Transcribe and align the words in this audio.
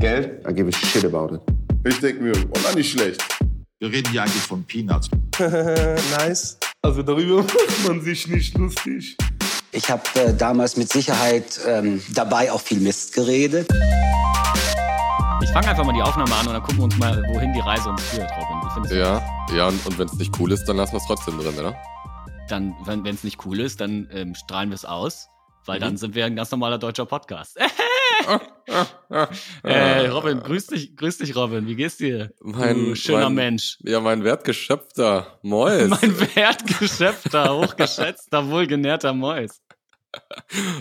Geld? 0.00 0.46
I 0.48 0.52
give 0.52 0.66
a 0.68 0.72
shit 0.72 1.04
about 1.04 1.34
it. 1.34 1.40
Ich 1.86 2.00
denke 2.00 2.22
mir, 2.22 2.32
oh, 2.34 2.58
na, 2.64 2.74
nicht 2.74 2.90
schlecht. 2.92 3.22
Wir 3.78 3.90
reden 3.90 4.10
hier 4.10 4.22
eigentlich 4.22 4.42
von 4.42 4.64
Peanuts. 4.64 5.08
nice. 6.18 6.58
Also 6.82 7.02
darüber 7.02 7.36
macht 7.42 7.86
man 7.86 8.00
sich 8.00 8.26
nicht 8.28 8.56
lustig. 8.56 9.16
Ich 9.72 9.90
habe 9.90 10.02
äh, 10.14 10.34
damals 10.34 10.76
mit 10.76 10.90
Sicherheit 10.90 11.60
ähm, 11.66 12.02
dabei 12.14 12.50
auch 12.50 12.60
viel 12.60 12.80
Mist 12.80 13.14
geredet. 13.14 13.68
Ich 15.42 15.50
fange 15.50 15.68
einfach 15.68 15.84
mal 15.84 15.92
die 15.92 16.02
Aufnahme 16.02 16.34
an 16.34 16.46
und 16.46 16.52
dann 16.54 16.62
gucken 16.62 16.78
wir 16.78 16.84
uns 16.84 16.98
mal, 16.98 17.22
wohin 17.34 17.52
die 17.52 17.60
Reise 17.60 17.88
uns 17.88 18.02
führt, 18.02 18.30
Robin. 18.30 18.56
Wie 18.68 18.72
findest 18.74 18.94
du 18.94 18.98
Ja, 18.98 19.22
ja, 19.54 19.68
und, 19.68 19.86
und 19.86 19.98
wenn 19.98 20.06
es 20.06 20.14
nicht 20.14 20.38
cool 20.40 20.52
ist, 20.52 20.64
dann 20.64 20.76
lassen 20.76 20.92
wir 20.92 20.98
es 20.98 21.06
trotzdem 21.06 21.38
drin, 21.38 21.54
oder? 21.58 21.74
Dann, 22.48 22.74
wenn 22.84 23.04
es 23.06 23.22
nicht 23.24 23.44
cool 23.46 23.60
ist, 23.60 23.80
dann 23.80 24.08
ähm, 24.12 24.34
strahlen 24.34 24.70
wir 24.70 24.74
es 24.74 24.84
aus, 24.84 25.28
weil 25.66 25.78
Mhm. 25.78 25.84
dann 25.84 25.96
sind 25.98 26.14
wir 26.14 26.24
ein 26.26 26.36
ganz 26.36 26.50
normaler 26.50 26.78
deutscher 26.78 27.06
Podcast. 27.06 27.58
äh, 29.62 30.06
Robin, 30.08 30.40
grüß 30.40 30.68
dich, 30.68 30.96
grüß 30.96 31.18
dich, 31.18 31.34
Robin. 31.34 31.66
Wie 31.66 31.74
geht's 31.74 31.96
dir? 31.96 32.32
Mein- 32.40 32.94
schöner 32.96 33.24
mein- 33.24 33.34
Mensch. 33.34 33.78
Ja, 33.80 34.00
mein 34.00 34.24
wertgeschöpfter 34.24 35.38
Mäus. 35.42 35.88
Mein 36.02 36.20
wertgeschöpfter, 36.36 37.56
hochgeschätzter, 37.56 38.48
wohlgenährter 38.48 39.12
Mäus. 39.12 39.60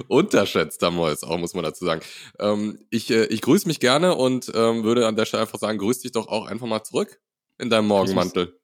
Unterschätzter 0.08 0.92
Mäus, 0.92 1.24
auch 1.24 1.38
muss 1.38 1.54
man 1.54 1.64
dazu 1.64 1.86
sagen. 1.86 2.02
Ähm, 2.40 2.80
ich 2.90 3.12
äh, 3.12 3.26
ich 3.26 3.42
grüße 3.42 3.68
mich 3.68 3.80
gerne 3.80 4.16
und 4.16 4.52
ähm, 4.56 4.84
würde 4.84 5.08
an 5.08 5.16
der 5.16 5.26
Stelle 5.26 5.42
einfach 5.42 5.60
sagen, 5.60 5.78
grüß 5.78 6.00
dich 6.00 6.12
doch 6.12 6.28
auch 6.28 6.48
einfach 6.48 6.68
mal 6.68 6.84
zurück 6.84 7.20
in 7.60 7.70
deinem 7.70 7.88
Morgenmantel. 7.88 8.59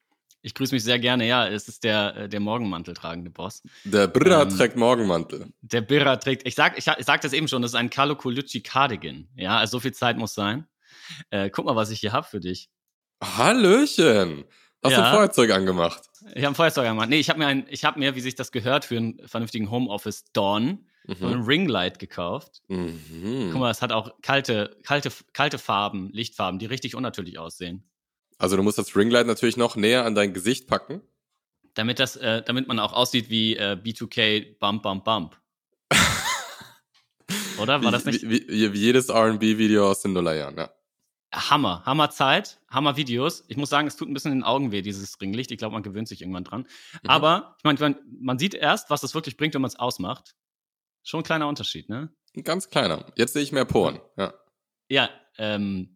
Ich 0.45 0.53
grüße 0.53 0.75
mich 0.75 0.83
sehr 0.83 0.99
gerne. 0.99 1.25
Ja, 1.27 1.47
es 1.47 1.67
ist 1.67 1.83
der, 1.83 2.15
äh, 2.15 2.29
der 2.29 2.39
Morgenmantel 2.39 2.93
tragende 2.93 3.31
Boss. 3.31 3.63
Der 3.83 4.07
Brra 4.07 4.43
Ähm, 4.43 4.49
trägt 4.49 4.75
Morgenmantel. 4.77 5.47
Der 5.61 5.81
Birra 5.81 6.17
trägt, 6.17 6.47
ich 6.47 6.53
sag, 6.53 6.77
ich, 6.77 6.85
ich 6.87 7.05
sag 7.05 7.21
das 7.21 7.33
eben 7.33 7.47
schon, 7.47 7.63
das 7.63 7.71
ist 7.71 7.75
ein 7.75 7.89
Carlo 7.89 8.15
Colucci 8.15 8.61
Cardigan. 8.61 9.27
Ja, 9.35 9.57
also 9.57 9.71
so 9.77 9.79
viel 9.79 9.93
Zeit 9.93 10.17
muss 10.17 10.35
sein. 10.35 10.67
Äh, 11.31 11.49
guck 11.49 11.65
mal, 11.65 11.75
was 11.75 11.89
ich 11.89 11.99
hier 11.99 12.13
hab 12.13 12.29
für 12.29 12.39
dich. 12.39 12.69
Hallöchen! 13.23 14.45
Hast 14.83 14.95
du 14.95 15.01
Ja. 15.01 15.09
ein 15.09 15.15
Feuerzeug 15.15 15.51
angemacht? 15.51 16.03
Ich 16.35 16.43
habe 16.43 16.49
ein 16.53 16.55
Feuerzeug 16.55 16.85
gemacht. 16.85 17.09
Nee, 17.09 17.19
ich 17.19 17.29
habe 17.29 17.39
mir, 17.39 17.47
ein, 17.47 17.65
ich 17.69 17.83
hab 17.83 17.97
mir, 17.97 18.13
wie 18.15 18.21
sich 18.21 18.35
das 18.35 18.51
gehört, 18.51 18.85
für 18.85 18.97
einen 18.97 19.19
vernünftigen 19.27 19.71
Homeoffice 19.71 20.25
Dawn 20.33 20.85
Mhm. 21.07 21.25
ein 21.27 21.41
Ringlight 21.43 21.99
gekauft. 21.99 22.61
Mhm. 22.67 23.49
Guck 23.51 23.59
mal, 23.61 23.69
es 23.71 23.81
hat 23.83 23.91
auch 23.91 24.11
kalte, 24.23 24.75
kalte, 24.83 25.11
kalte 25.33 25.57
Farben, 25.59 26.09
Lichtfarben, 26.11 26.57
die 26.59 26.65
richtig 26.65 26.95
unnatürlich 26.95 27.37
aussehen. 27.37 27.83
Also 28.37 28.57
du 28.57 28.63
musst 28.63 28.77
das 28.77 28.95
Ringlight 28.95 29.27
natürlich 29.27 29.57
noch 29.57 29.75
näher 29.75 30.05
an 30.05 30.15
dein 30.15 30.33
Gesicht 30.33 30.67
packen. 30.67 31.01
Damit 31.73 31.99
das, 31.99 32.15
äh, 32.15 32.41
damit 32.43 32.67
man 32.67 32.79
auch 32.79 32.93
aussieht 32.93 33.29
wie 33.29 33.55
äh, 33.55 33.77
B2K 33.81 34.57
Bump 34.59 34.83
Bump 34.83 35.03
Bump. 35.03 35.41
Oder? 37.59 37.83
War 37.83 37.91
das 37.91 38.05
nicht? 38.05 38.23
Wie, 38.23 38.47
wie, 38.47 38.73
wie 38.73 38.79
jedes 38.79 39.09
R&B-Video 39.09 39.89
aus 39.89 40.01
den 40.01 40.13
Nullerjahren, 40.13 40.57
ja. 40.57 40.71
Hammer, 41.33 41.83
Hammer 41.85 42.09
Zeit, 42.11 42.59
Hammer 42.69 42.95
Videos. 42.95 43.43
Ich 43.47 43.57
muss 43.57 43.69
sagen, 43.69 43.87
es 43.87 43.97
tut 43.97 44.09
ein 44.09 44.13
bisschen 44.13 44.31
in 44.31 44.39
den 44.39 44.43
Augen 44.43 44.71
weh, 44.71 44.81
dieses 44.81 45.19
Ringlicht. 45.19 45.51
Ich 45.51 45.57
glaube, 45.57 45.73
man 45.73 45.83
gewöhnt 45.83 46.07
sich 46.07 46.21
irgendwann 46.21 46.45
dran. 46.45 46.61
Mhm. 47.03 47.09
Aber 47.09 47.55
ich 47.57 47.63
meine, 47.63 47.99
man, 48.21 48.39
sieht 48.39 48.53
erst, 48.53 48.89
was 48.89 49.03
es 49.03 49.13
wirklich 49.13 49.35
bringt, 49.35 49.53
wenn 49.53 49.61
man 49.61 49.69
es 49.69 49.77
ausmacht. 49.77 50.35
Schon 51.03 51.21
ein 51.21 51.23
kleiner 51.23 51.47
Unterschied, 51.47 51.89
ne? 51.89 52.13
Ein 52.35 52.43
ganz 52.43 52.69
kleiner. 52.69 53.05
Jetzt 53.15 53.33
sehe 53.33 53.43
ich 53.43 53.51
mehr 53.51 53.65
Poren, 53.65 53.99
ja. 54.17 54.33
Ja, 54.87 55.09
ähm. 55.37 55.94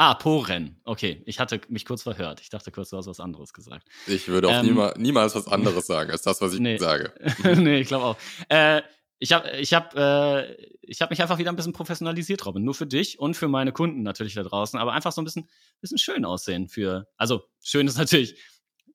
Ah, 0.00 0.14
Poren. 0.14 0.80
Okay, 0.84 1.22
ich 1.26 1.40
hatte 1.40 1.60
mich 1.68 1.84
kurz 1.84 2.04
verhört. 2.04 2.40
Ich 2.40 2.50
dachte 2.50 2.70
kurz, 2.70 2.90
du 2.90 2.96
hast 2.96 3.08
was 3.08 3.18
anderes 3.18 3.52
gesagt. 3.52 3.88
Ich 4.06 4.28
würde 4.28 4.48
auch 4.48 4.52
Ähm, 4.60 4.66
niemals, 4.66 4.96
niemals 4.96 5.34
was 5.34 5.46
anderes 5.48 5.86
sagen, 5.88 6.10
als 6.12 6.22
das, 6.22 6.40
was 6.40 6.54
ich 6.54 6.60
Nee. 6.60 6.78
sage. 6.78 7.12
nee, 7.56 7.80
ich 7.80 7.88
glaube 7.88 8.04
auch. 8.04 8.16
Äh, 8.48 8.82
ich 9.18 9.32
habe 9.32 9.50
ich 9.58 9.74
hab, 9.74 9.96
äh, 9.96 10.54
ich 10.82 11.02
hab 11.02 11.10
mich 11.10 11.20
einfach 11.20 11.38
wieder 11.38 11.50
ein 11.50 11.56
bisschen 11.56 11.72
professionalisiert, 11.72 12.46
Robin. 12.46 12.62
Nur 12.62 12.74
für 12.74 12.86
dich 12.86 13.18
und 13.18 13.36
für 13.36 13.48
meine 13.48 13.72
Kunden 13.72 14.02
natürlich 14.02 14.34
da 14.34 14.44
draußen. 14.44 14.78
Aber 14.78 14.92
einfach 14.92 15.10
so 15.10 15.20
ein 15.20 15.24
bisschen, 15.24 15.48
bisschen 15.80 15.98
schön 15.98 16.24
aussehen 16.24 16.68
für. 16.68 17.08
Also, 17.16 17.42
schön 17.60 17.88
ist 17.88 17.98
natürlich 17.98 18.36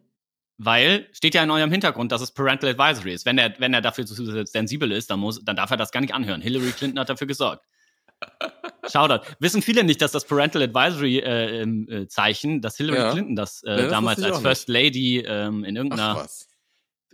Weil 0.58 1.08
steht 1.12 1.34
ja 1.34 1.44
in 1.44 1.50
eurem 1.50 1.72
Hintergrund, 1.72 2.12
dass 2.12 2.22
es 2.22 2.32
Parental 2.32 2.70
Advisory 2.70 3.14
ist. 3.14 3.26
Wenn 3.26 3.38
er, 3.38 3.56
wenn 3.60 3.74
er 3.74 3.82
dafür 3.82 4.06
zu 4.06 4.46
sensibel 4.46 4.92
ist, 4.92 5.10
dann, 5.10 5.20
muss, 5.20 5.44
dann 5.44 5.56
darf 5.56 5.72
er 5.72 5.78
das 5.78 5.92
gar 5.92 6.02
nicht 6.02 6.14
anhören. 6.14 6.40
Hillary 6.40 6.72
Clinton 6.72 7.00
hat 7.00 7.10
dafür 7.10 7.28
gesorgt. 7.28 7.66
Shoutout. 8.90 9.26
Wissen 9.40 9.62
viele 9.62 9.84
nicht, 9.84 10.02
dass 10.02 10.12
das 10.12 10.26
Parental 10.26 10.64
Advisory 10.64 11.20
äh, 11.20 11.62
ähm, 11.62 11.88
äh, 11.90 12.08
Zeichen, 12.08 12.62
dass 12.62 12.78
Hillary 12.78 12.98
Ja. 12.98 13.12
Clinton 13.12 13.36
das, 13.36 13.64
äh, 13.64 13.70
Ja, 13.70 13.76
das 13.78 13.90
damals 13.92 14.24
als 14.24 14.40
First 14.40 14.70
Lady 14.70 15.20
ähm, 15.20 15.64
in 15.64 15.76
irgendeiner. 15.76 16.28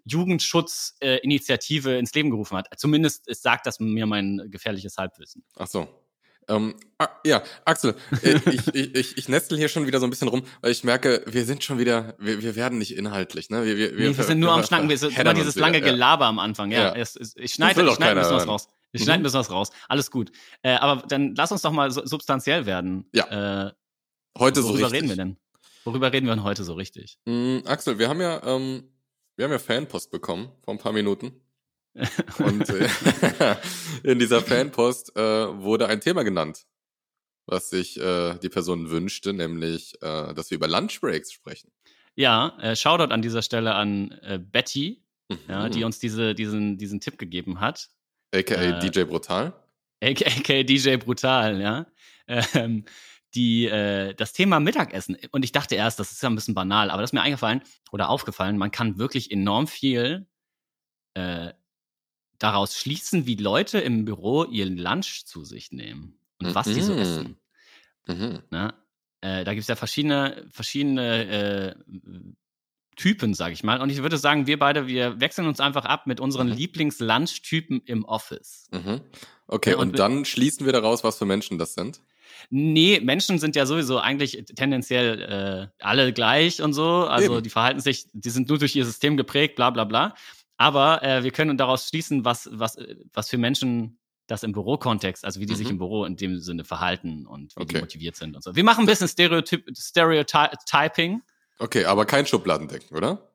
Jugendschutzinitiative 0.10 1.98
ins 1.98 2.14
Leben 2.14 2.30
gerufen 2.30 2.58
hat. 2.58 2.68
Zumindest 2.78 3.28
es 3.28 3.42
sagt 3.42 3.66
das 3.66 3.82
mir 3.82 4.06
mein 4.06 4.48
gefährliches 4.50 4.98
Halbwissen. 4.98 5.44
Ach 5.58 5.68
so. 5.68 5.88
Ähm, 6.50 6.76
ah, 6.98 7.10
ja, 7.26 7.44
Axel, 7.66 7.96
äh, 8.24 8.40
ich, 8.50 8.68
ich, 8.74 8.96
ich, 8.96 9.18
ich 9.18 9.30
nestel 9.30 9.58
hier 9.58 9.68
schon 9.68 9.86
wieder 9.86 10.00
so 10.00 10.06
ein 10.08 10.10
bisschen 10.10 10.28
rum, 10.30 10.44
weil 10.62 10.72
ich 10.72 10.84
merke, 10.84 11.22
wir 11.28 11.44
sind 11.46 11.64
schon 11.64 11.78
wieder, 11.78 12.16
wir, 12.20 12.42
wir 12.42 12.56
werden 12.56 12.78
nicht 12.78 12.96
inhaltlich, 12.96 13.50
ne? 13.50 13.66
Wir, 13.66 13.76
wir, 13.78 13.92
Nee, 13.92 14.18
wir 14.18 14.24
sind 14.24 14.40
nur 14.40 14.52
am 14.52 14.64
Schnacken, 14.64 14.88
wir 14.90 14.98
sind 14.98 15.18
immer 15.18 15.34
dieses 15.34 15.56
lange 15.56 15.78
wieder, 15.78 15.88
ja. 15.88 15.94
Gelaber 15.94 16.26
am 16.26 16.40
Anfang. 16.40 16.72
Ja, 16.72 16.84
Ja. 16.90 16.96
Es, 16.96 17.16
es, 17.16 17.36
ich 17.36 17.54
schneide, 17.54 17.84
ich 17.86 17.94
schneide 17.96 18.12
ein 18.12 18.18
bisschen 18.20 18.36
was 18.38 18.48
raus. 18.48 18.68
Ich 18.94 19.02
Mhm. 19.02 19.06
schneide 19.06 19.20
ein 19.20 19.24
bisschen 19.24 19.40
was 19.42 19.52
raus. 19.52 19.70
Alles 19.90 20.10
gut. 20.12 20.32
Äh, 20.62 20.76
aber 20.76 21.06
dann 21.08 21.36
lass 21.36 21.52
uns 21.52 21.62
doch 21.62 21.72
mal 21.72 21.92
so, 21.92 22.06
substanziell 22.06 22.66
werden. 22.66 23.10
Ja. 23.14 23.68
Äh, 23.68 23.72
Heute 24.38 24.62
so 24.62 24.70
worüber 24.70 24.86
richtig. 24.86 25.02
reden 25.02 25.10
wir 25.10 25.16
denn? 25.18 25.38
Worüber 25.84 26.14
reden 26.14 26.28
wir 26.28 26.36
denn 26.36 26.44
heute 26.44 26.64
so 26.64 26.74
richtig? 26.74 27.18
Mm, 27.26 27.60
Axel, 27.66 28.00
wir 28.00 28.08
haben 28.08 28.22
ja, 28.22 28.42
ähm, 28.46 28.84
wir 29.36 29.46
haben 29.46 29.52
ja 29.52 29.60
Fanpost 29.60 30.12
bekommen 30.12 30.50
vor 30.64 30.74
ein 30.74 30.78
paar 30.78 30.94
Minuten. 30.94 31.32
Und 32.40 32.70
äh, 32.70 32.88
in 34.04 34.20
dieser 34.20 34.42
Fanpost 34.42 35.16
äh, 35.16 35.22
wurde 35.22 35.88
ein 35.88 36.02
Thema 36.02 36.24
genannt, 36.24 36.66
was 37.48 37.70
sich 37.70 38.00
äh, 38.00 38.38
die 38.40 38.50
Person 38.50 38.90
wünschte, 38.90 39.34
nämlich, 39.34 39.94
dass 40.02 40.50
wir 40.52 40.56
über 40.56 40.68
Lunchbreaks 40.68 41.32
sprechen. 41.32 41.72
Ja, 42.16 42.58
äh, 42.62 42.76
Shoutout 42.76 43.14
an 43.14 43.22
dieser 43.22 43.42
Stelle 43.42 43.74
an 43.76 44.20
Betty, 44.52 45.02
ja, 45.48 45.66
Mhm. 45.68 45.72
die 45.72 45.84
uns 45.84 46.00
diese, 46.00 46.34
diesen, 46.36 46.78
diesen 46.78 47.00
Tipp 47.02 47.18
gegeben 47.18 47.60
hat. 47.60 47.90
AKA 48.34 48.80
DJ 48.80 49.04
Brutal. 49.04 49.54
aka 50.02 50.64
DJ 50.64 50.96
Brutal, 50.98 51.60
ja. 51.62 51.86
Ähm, 52.28 52.86
die 53.36 53.66
äh, 53.66 54.14
das 54.14 54.34
Thema 54.34 54.60
Mittagessen. 54.60 55.18
Und 55.32 55.44
ich 55.44 55.52
dachte 55.52 55.76
erst, 55.76 56.00
das 56.00 56.12
ist 56.12 56.24
ja 56.24 56.30
ein 56.30 56.36
bisschen 56.36 56.56
banal, 56.56 56.90
aber 56.90 57.02
das 57.02 57.10
ist 57.10 57.14
mir 57.14 57.22
eingefallen 57.22 57.62
oder 57.92 58.10
aufgefallen, 58.10 58.58
man 58.58 58.72
kann 58.72 58.98
wirklich 58.98 59.32
enorm 59.32 59.68
viel 59.68 60.28
äh, 61.14 61.54
daraus 62.40 62.76
schließen, 62.78 63.26
wie 63.26 63.36
Leute 63.36 63.80
im 63.80 64.06
Büro 64.06 64.44
ihren 64.46 64.78
Lunch 64.78 65.26
zu 65.26 65.44
sich 65.44 65.72
nehmen 65.72 66.20
und 66.42 66.54
was 66.56 66.68
die 66.68 66.82
so 66.82 66.94
Mhm. 66.94 67.00
essen. 67.00 67.38
Mhm. 68.08 68.40
Ne? 68.52 68.74
Äh, 69.22 69.44
da 69.44 69.54
gibt 69.54 69.64
es 69.64 69.68
ja 69.68 69.76
verschiedene, 69.76 70.46
verschiedene 70.52 71.76
äh, 71.76 71.76
Typen, 72.96 73.34
sage 73.36 73.54
ich 73.54 73.64
mal. 73.64 73.80
Und 73.82 73.92
ich 73.92 74.02
würde 74.02 74.18
sagen, 74.18 74.48
wir 74.48 74.58
beide, 74.58 74.88
wir 74.88 75.20
wechseln 75.20 75.48
uns 75.48 75.60
einfach 75.60 75.86
ab 75.86 76.08
mit 76.08 76.20
unseren 76.20 76.48
Mhm. 76.48 76.54
Lieblings-Lunch-Typen 76.56 77.82
im 77.86 78.06
Office. 78.06 78.68
Mhm. 78.72 79.02
Okay, 79.48 79.72
Ja, 79.72 79.76
und 79.78 79.82
und, 79.90 79.94
wir- 79.94 79.98
dann 79.98 80.26
schließen 80.26 80.66
wir 80.66 80.74
daraus, 80.74 81.04
was 81.04 81.18
für 81.18 81.26
Menschen 81.26 81.58
das 81.60 81.74
sind. 81.76 82.02
Nee, 82.50 83.00
Menschen 83.02 83.40
sind 83.40 83.56
ja 83.56 83.66
sowieso 83.66 84.00
eigentlich 84.00 84.44
tendenziell 84.56 85.22
äh, 85.80 85.84
alle 85.84 86.12
gleich 86.14 86.62
und 86.62 86.74
so. 86.74 86.86
Also 87.08 87.34
Eben. 87.36 87.44
die 87.44 87.50
verhalten 87.50 87.80
sich, 87.80 88.08
die 88.14 88.30
sind 88.30 88.50
nur 88.50 88.58
durch 88.58 88.76
ihr 88.76 88.86
System 88.86 89.16
geprägt, 89.18 89.56
bla 89.56 89.70
bla 89.70 89.84
bla. 89.86 90.16
Aber 90.58 91.04
äh, 91.04 91.24
wir 91.24 91.32
können 91.32 91.58
daraus 91.58 91.88
schließen, 91.88 92.26
was, 92.26 92.50
was, 92.52 92.76
äh, 92.76 92.96
was 93.14 93.30
für 93.30 93.38
Menschen 93.38 94.00
das 94.28 94.44
im 94.44 94.52
Bürokontext, 94.52 95.24
also 95.24 95.40
wie 95.40 95.46
die 95.46 95.56
sich 95.56 95.68
Mhm. 95.68 95.72
im 95.74 95.78
Büro 95.78 96.04
in 96.04 96.18
dem 96.18 96.40
Sinne 96.40 96.66
verhalten 96.66 97.26
und 97.26 97.56
wie 97.56 97.66
die 97.66 97.76
Okay. 97.76 97.80
motiviert 97.80 98.16
sind 98.18 98.36
und 98.36 98.44
so. 98.44 98.56
Wir 98.56 98.64
machen 98.66 98.82
ein 98.84 98.86
bisschen 98.88 99.08
Stereotyp 99.08 99.66
Stereotyping. 99.78 101.22
Okay, 101.60 101.86
aber 101.86 102.06
kein 102.06 102.26
Schubladendenken, 102.26 102.96
oder? 102.98 103.32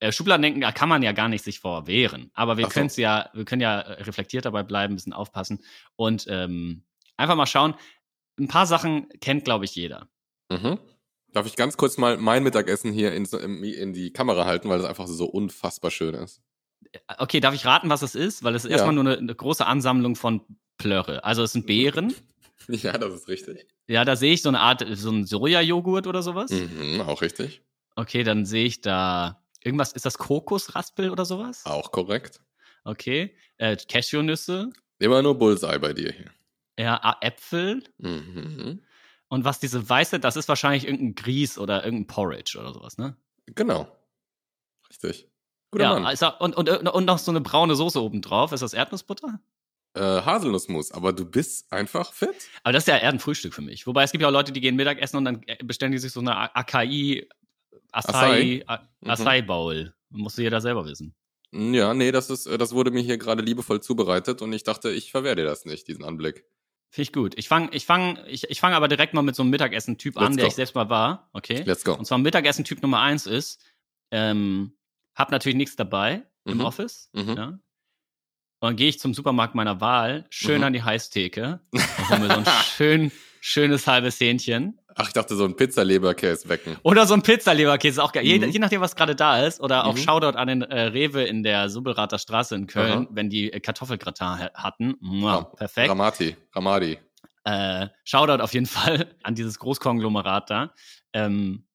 Äh, 0.00 0.12
Schubladendenken 0.12 0.62
kann 0.74 0.88
man 0.88 1.02
ja 1.02 1.12
gar 1.12 1.28
nicht 1.28 1.44
sich 1.44 1.60
vor 1.60 1.86
wehren. 1.86 2.30
Aber 2.34 2.58
wir 2.58 2.64
so. 2.64 2.70
können 2.70 2.90
ja, 2.96 3.30
wir 3.32 3.44
können 3.44 3.62
ja 3.62 3.80
äh, 3.80 4.02
reflektiert 4.02 4.44
dabei 4.44 4.62
bleiben, 4.62 4.92
ein 4.92 4.96
bisschen 4.96 5.12
aufpassen 5.12 5.62
und 5.94 6.26
ähm, 6.28 6.84
einfach 7.16 7.36
mal 7.36 7.46
schauen. 7.46 7.74
Ein 8.38 8.48
paar 8.48 8.66
Sachen 8.66 9.08
kennt, 9.20 9.44
glaube 9.44 9.64
ich, 9.64 9.74
jeder. 9.74 10.08
Mhm. 10.50 10.78
Darf 11.36 11.44
ich 11.46 11.54
ganz 11.56 11.76
kurz 11.76 11.98
mal 11.98 12.16
mein 12.16 12.42
Mittagessen 12.42 12.94
hier 12.94 13.12
in, 13.12 13.26
in 13.62 13.92
die 13.92 14.10
Kamera 14.10 14.46
halten, 14.46 14.70
weil 14.70 14.78
das 14.78 14.86
einfach 14.88 15.06
so 15.06 15.26
unfassbar 15.26 15.90
schön 15.90 16.14
ist? 16.14 16.40
Okay, 17.18 17.40
darf 17.40 17.54
ich 17.54 17.66
raten, 17.66 17.90
was 17.90 18.00
es 18.00 18.14
ist? 18.14 18.42
Weil 18.42 18.54
es 18.54 18.64
ist 18.64 18.70
Ja. 18.70 18.76
erstmal 18.78 18.94
nur 18.94 19.04
eine, 19.04 19.18
eine 19.18 19.34
große 19.34 19.66
Ansammlung 19.66 20.16
von 20.16 20.40
Plörre. 20.78 21.24
Also 21.24 21.42
es 21.42 21.52
sind 21.52 21.66
Beeren. 21.66 22.14
Ja, 22.68 22.96
das 22.96 23.12
ist 23.14 23.28
richtig. 23.28 23.68
Ja, 23.86 24.04
da 24.06 24.16
sehe 24.16 24.32
ich 24.32 24.40
so 24.42 24.48
eine 24.48 24.60
Art, 24.60 24.82
so 24.94 25.10
ein 25.10 25.24
Sojajoghurt 25.26 26.06
oder 26.06 26.22
sowas. 26.22 26.50
Mhm, 26.50 27.02
auch 27.02 27.20
richtig. 27.20 27.60
Okay, 27.96 28.24
dann 28.24 28.46
sehe 28.46 28.64
ich 28.64 28.80
da 28.80 29.44
irgendwas, 29.62 29.92
ist 29.92 30.06
das 30.06 30.16
Kokosraspel 30.16 31.10
oder 31.10 31.26
sowas? 31.26 31.66
Auch 31.66 31.92
korrekt. 31.92 32.40
Okay. 32.82 33.36
Äh, 33.58 33.76
Cashewnüsse, 33.76 34.70
Immer 34.98 35.22
nur 35.22 35.38
Bullseye 35.38 35.78
bei 35.78 35.92
dir 35.92 36.10
hier. 36.12 36.30
ja, 36.78 37.18
Äpfel. 37.20 37.84
Mhm. 37.98 38.80
Und 39.28 39.44
was 39.44 39.58
diese 39.60 39.88
weiße, 39.88 40.20
das 40.20 40.36
ist 40.36 40.48
wahrscheinlich 40.48 40.84
irgendein 40.86 41.14
Grieß 41.14 41.58
oder 41.58 41.84
irgendein 41.84 42.06
Porridge 42.06 42.58
oder 42.58 42.72
sowas, 42.72 42.96
ne? 42.98 43.16
Genau. 43.46 43.88
Richtig. 44.88 45.28
Guter 45.72 45.84
ja, 45.84 45.92
Mann. 45.94 46.06
also, 46.06 46.30
und, 46.38 46.56
und, 46.56 46.68
und 46.70 47.04
noch 47.04 47.18
so 47.18 47.32
eine 47.32 47.40
braune 47.40 47.74
Soße 47.74 48.00
obendrauf. 48.00 48.52
Ist 48.52 48.60
das 48.62 48.72
Erdnussbutter? 48.72 49.40
Äh, 49.94 50.00
Haselnussmus, 50.00 50.92
aber 50.92 51.12
du 51.12 51.24
bist 51.24 51.72
einfach 51.72 52.12
fit. 52.12 52.34
Aber 52.62 52.72
das 52.72 52.84
ist 52.84 52.88
ja 52.88 52.98
eher 52.98 53.08
ein 53.08 53.18
Frühstück 53.18 53.54
für 53.54 53.62
mich. 53.62 53.86
Wobei 53.86 54.04
es 54.04 54.12
gibt 54.12 54.22
ja 54.22 54.28
auch 54.28 54.32
Leute, 54.32 54.52
die 54.52 54.60
gehen 54.60 54.76
Mittagessen 54.76 55.16
und 55.16 55.24
dann 55.24 55.42
äh, 55.46 55.56
bestellen 55.64 55.90
die 55.92 55.98
sich 55.98 56.12
so 56.12 56.20
eine 56.20 56.36
Acai, 56.54 57.26
Acai, 57.92 58.62
A- 58.66 58.88
Mhm. 59.00 59.10
Acai 59.10 59.42
Bowl. 59.42 59.94
Musste 60.10 60.42
jeder 60.42 60.60
selber 60.60 60.84
wissen. 60.86 61.14
Ja, 61.52 61.94
nee, 61.94 62.12
das 62.12 62.30
ist, 62.30 62.46
äh, 62.46 62.58
das 62.58 62.72
wurde 62.74 62.90
mir 62.90 63.02
hier 63.02 63.18
gerade 63.18 63.42
liebevoll 63.42 63.80
zubereitet 63.80 64.42
und 64.42 64.52
ich 64.52 64.62
dachte, 64.64 64.90
ich 64.90 65.10
verwehre 65.10 65.36
dir 65.36 65.44
das 65.44 65.64
nicht, 65.64 65.88
diesen 65.88 66.04
Anblick. 66.04 66.44
Finde 66.96 67.02
ich 67.10 67.12
gut. 67.12 67.34
Ich 67.36 67.46
fange 67.46 67.68
ich 67.72 67.84
fang, 67.84 68.18
ich, 68.26 68.44
ich 68.48 68.58
fang 68.58 68.72
aber 68.72 68.88
direkt 68.88 69.12
mal 69.12 69.20
mit 69.20 69.36
so 69.36 69.42
einem 69.42 69.50
Mittagessen-Typ 69.50 70.16
an, 70.16 70.28
Let's 70.32 70.36
der 70.36 70.44
go. 70.44 70.48
ich 70.48 70.54
selbst 70.54 70.74
mal 70.74 70.88
war. 70.88 71.28
Okay. 71.34 71.62
Let's 71.66 71.84
go. 71.84 71.92
Und 71.92 72.06
zwar 72.06 72.16
Mittagessen-Typ 72.16 72.80
Nummer 72.80 73.00
eins 73.00 73.26
ist, 73.26 73.62
ähm, 74.10 74.72
hab 75.14 75.30
natürlich 75.30 75.56
nichts 75.56 75.76
dabei 75.76 76.22
im 76.46 76.56
Mhm. 76.56 76.64
Office. 76.64 77.10
Mhm. 77.12 77.34
Ja. 77.36 77.46
Und 77.48 77.60
dann 78.62 78.76
gehe 78.76 78.88
ich 78.88 78.98
zum 78.98 79.12
Supermarkt 79.12 79.54
meiner 79.54 79.82
Wahl, 79.82 80.24
schön 80.30 80.60
Mhm. 80.60 80.64
an 80.64 80.72
die 80.72 80.82
Heißtheke 80.84 81.60
und 81.72 82.08
hol 82.08 82.18
mir 82.18 82.28
so 82.28 82.38
ein 82.38 82.46
schön, 82.64 83.12
schönes 83.42 83.86
halbes 83.86 84.18
Hähnchen. 84.18 84.80
Ach, 84.98 85.06
ich 85.06 85.12
dachte, 85.12 85.36
so 85.36 85.44
ein 85.44 85.54
Pizzaleberkäse 85.54 86.48
wecken. 86.48 86.76
Oder 86.82 87.06
so 87.06 87.12
ein 87.12 87.22
Pizzaleberkäse, 87.22 88.02
auch 88.02 88.12
geil. 88.12 88.24
Je, 88.24 88.38
Mhm. 88.38 88.48
je 88.50 88.58
nachdem, 88.58 88.80
was 88.80 88.96
gerade 88.96 89.14
da 89.14 89.44
ist. 89.44 89.60
Oder 89.60 89.84
auch 89.84 89.92
Mhm. 89.94 89.98
Shoutout 89.98 90.38
an 90.38 90.48
den 90.48 90.62
äh, 90.62 90.80
Rewe 90.84 91.22
in 91.24 91.42
der 91.42 91.68
Subbelrater 91.68 92.18
Straße 92.18 92.54
in 92.54 92.66
Köln, 92.66 92.92
Aha. 92.92 93.06
wenn 93.10 93.28
die 93.28 93.52
äh, 93.52 93.60
Kartoffelgratin 93.60 94.26
ha- 94.26 94.50
hatten. 94.54 94.94
Mua, 95.00 95.34
Ram- 95.34 95.46
perfekt. 95.54 95.90
Ramati, 95.90 96.34
Ramadi. 96.54 96.98
Äh, 97.44 97.88
Shoutout 98.04 98.42
auf 98.42 98.54
jeden 98.54 98.66
Fall 99.04 99.14
an 99.22 99.34
dieses 99.34 99.58
Großkonglomerat 99.58 100.48
da. 100.48 100.72
Ähm, 101.12 101.65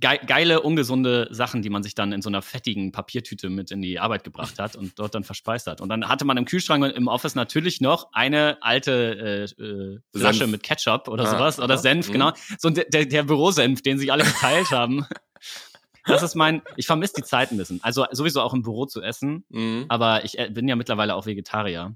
geile, 0.00 0.62
ungesunde 0.62 1.28
Sachen, 1.30 1.60
die 1.62 1.70
man 1.70 1.82
sich 1.82 1.94
dann 1.94 2.12
in 2.12 2.22
so 2.22 2.28
einer 2.30 2.40
fettigen 2.42 2.92
Papiertüte 2.92 3.50
mit 3.50 3.70
in 3.70 3.82
die 3.82 3.98
Arbeit 4.00 4.24
gebracht 4.24 4.58
hat 4.58 4.74
und 4.76 4.98
dort 4.98 5.14
dann 5.14 5.24
verspeist 5.24 5.66
hat. 5.66 5.80
Und 5.80 5.88
dann 5.90 6.08
hatte 6.08 6.24
man 6.24 6.36
im 6.36 6.44
Kühlschrank 6.46 6.82
und 6.82 6.90
im 6.90 7.08
Office 7.08 7.34
natürlich 7.34 7.80
noch 7.80 8.08
eine 8.12 8.58
alte 8.62 9.46
äh, 9.58 9.62
äh, 9.62 9.98
Flasche 10.16 10.38
Senf. 10.40 10.50
mit 10.52 10.62
Ketchup 10.62 11.08
oder 11.08 11.24
Ah, 11.24 11.30
sowas 11.30 11.58
oder 11.60 11.74
aha, 11.74 11.82
Senf, 11.82 12.08
mhm. 12.08 12.12
genau. 12.12 12.32
So 12.58 12.70
der, 12.70 13.04
der, 13.06 13.22
Bürosenf, 13.24 13.82
den 13.82 13.98
sich 13.98 14.10
alle 14.10 14.24
geteilt 14.24 14.70
haben. 14.80 15.06
Das 16.06 16.22
ist 16.22 16.34
mein, 16.34 16.62
ich 16.76 16.86
vermisse 16.86 17.12
die 17.18 17.22
Zeit 17.22 17.50
ein 17.52 17.58
bisschen. 17.58 17.78
Also 17.82 18.06
sowieso 18.10 18.40
auch 18.40 18.54
im 18.54 18.62
Büro 18.62 18.86
zu 18.86 19.02
essen, 19.02 19.44
Mhm. 19.50 19.84
aber 19.88 20.24
ich 20.24 20.38
äh, 20.38 20.48
bin 20.50 20.66
ja 20.66 20.74
mittlerweile 20.76 21.14
auch 21.14 21.26
Vegetarier. 21.26 21.94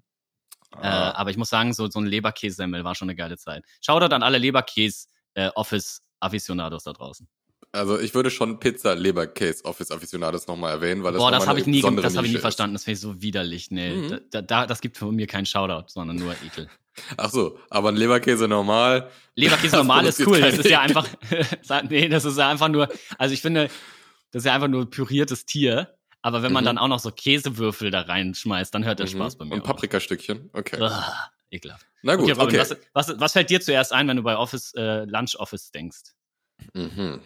Äh, 0.77 0.87
Ah. 0.87 1.12
aber 1.12 1.31
ich 1.31 1.37
muss 1.37 1.49
sagen, 1.51 1.73
so, 1.73 1.89
so 1.89 2.01
ein 2.01 2.06
Leberkässemmel 2.06 2.83
war 2.85 2.95
schon 2.97 3.09
eine 3.09 3.15
geile 3.17 3.37
Zeit. 3.39 3.65
Shoutout 3.81 4.12
an 4.15 4.23
alle 4.25 4.39
Leberkäse-Office-Aficionados 4.39 6.83
da 6.85 6.93
draußen. 6.93 7.29
Also 7.75 7.99
ich 7.99 8.15
würde 8.15 8.31
schon 8.31 8.61
Pizza 8.61 8.94
Leberkäse 8.94 9.65
Office 9.65 9.91
Aficionados 9.91 10.47
nochmal 10.47 10.71
erwähnen, 10.73 11.03
weil 11.03 11.12
das 11.12 11.21
Boah, 11.21 11.32
das 11.32 11.47
habe 11.49 11.59
ich 11.59 11.67
nie, 11.67 11.81
das 11.82 12.15
habe 12.17 12.25
ich 12.26 12.32
nie 12.32 12.37
ist. 12.37 12.41
verstanden. 12.41 12.75
Das 12.75 12.85
finde 12.85 12.94
ich 12.94 13.00
so 13.00 13.21
widerlich. 13.21 13.71
Nee, 13.73 13.94
Mhm. 13.97 14.21
da, 14.31 14.43
da, 14.43 14.67
das 14.67 14.81
gibt 14.81 14.97
von 14.97 15.15
mir 15.15 15.26
keinen 15.26 15.44
Shoutout, 15.47 15.87
sondern 15.88 16.17
nur 16.17 16.35
Ekel. 16.44 16.69
Ach 17.17 17.31
so, 17.31 17.59
aber 17.71 17.88
ein 17.88 17.97
Leberkäse 17.97 18.47
normal. 18.47 19.11
Leberkäse 19.35 19.75
normal 19.76 20.06
ist 20.06 20.25
cool. 20.25 20.41
Das 20.41 20.56
ist 20.59 20.71
ja 20.71 20.81
einfach, 20.81 21.09
nee, 21.91 22.09
das 22.09 22.25
ist 22.25 22.38
ja 22.38 22.49
einfach 22.49 22.69
nur, 22.69 22.88
also 23.19 23.35
ich 23.35 23.43
finde, 23.43 23.69
das 24.31 24.43
ist 24.43 24.47
ja 24.47 24.55
einfach 24.55 24.69
nur 24.69 24.88
püriertes 24.88 25.44
Tier. 25.44 25.97
Aber 26.23 26.43
wenn 26.44 26.53
man 26.53 26.62
Mhm. 26.62 26.67
dann 26.67 26.79
auch 26.79 26.88
noch 26.88 27.00
so 27.00 27.11
Käsewürfel 27.11 27.91
da 27.91 28.03
reinschmeißt, 28.03 28.73
dann 28.75 28.85
hört 28.85 29.00
der 29.00 29.06
Mhm. 29.06 29.11
Spaß 29.11 29.37
bei 29.37 29.44
mir 29.47 29.55
Und. 29.56 29.65
Paprikastückchen. 29.65 30.49
Okay. 30.53 30.81
Uah, 30.81 31.12
ekelhaft. 31.50 31.85
Na 32.03 32.15
gut, 32.15 32.31
okay, 32.31 32.41
Robin, 32.41 32.61
okay. 32.61 32.77
Was, 32.93 33.09
was, 33.09 33.20
was 33.20 33.32
fällt 33.32 33.50
dir 33.50 33.61
zuerst 33.61 33.93
ein, 33.93 34.06
wenn 34.09 34.17
du 34.17 34.23
bei 34.23 34.37
Office, 34.37 34.73
äh, 34.77 35.05
Lunch 35.06 35.35
Office 35.41 35.73
denkst? 35.73 36.12
Mhm. 36.73 37.20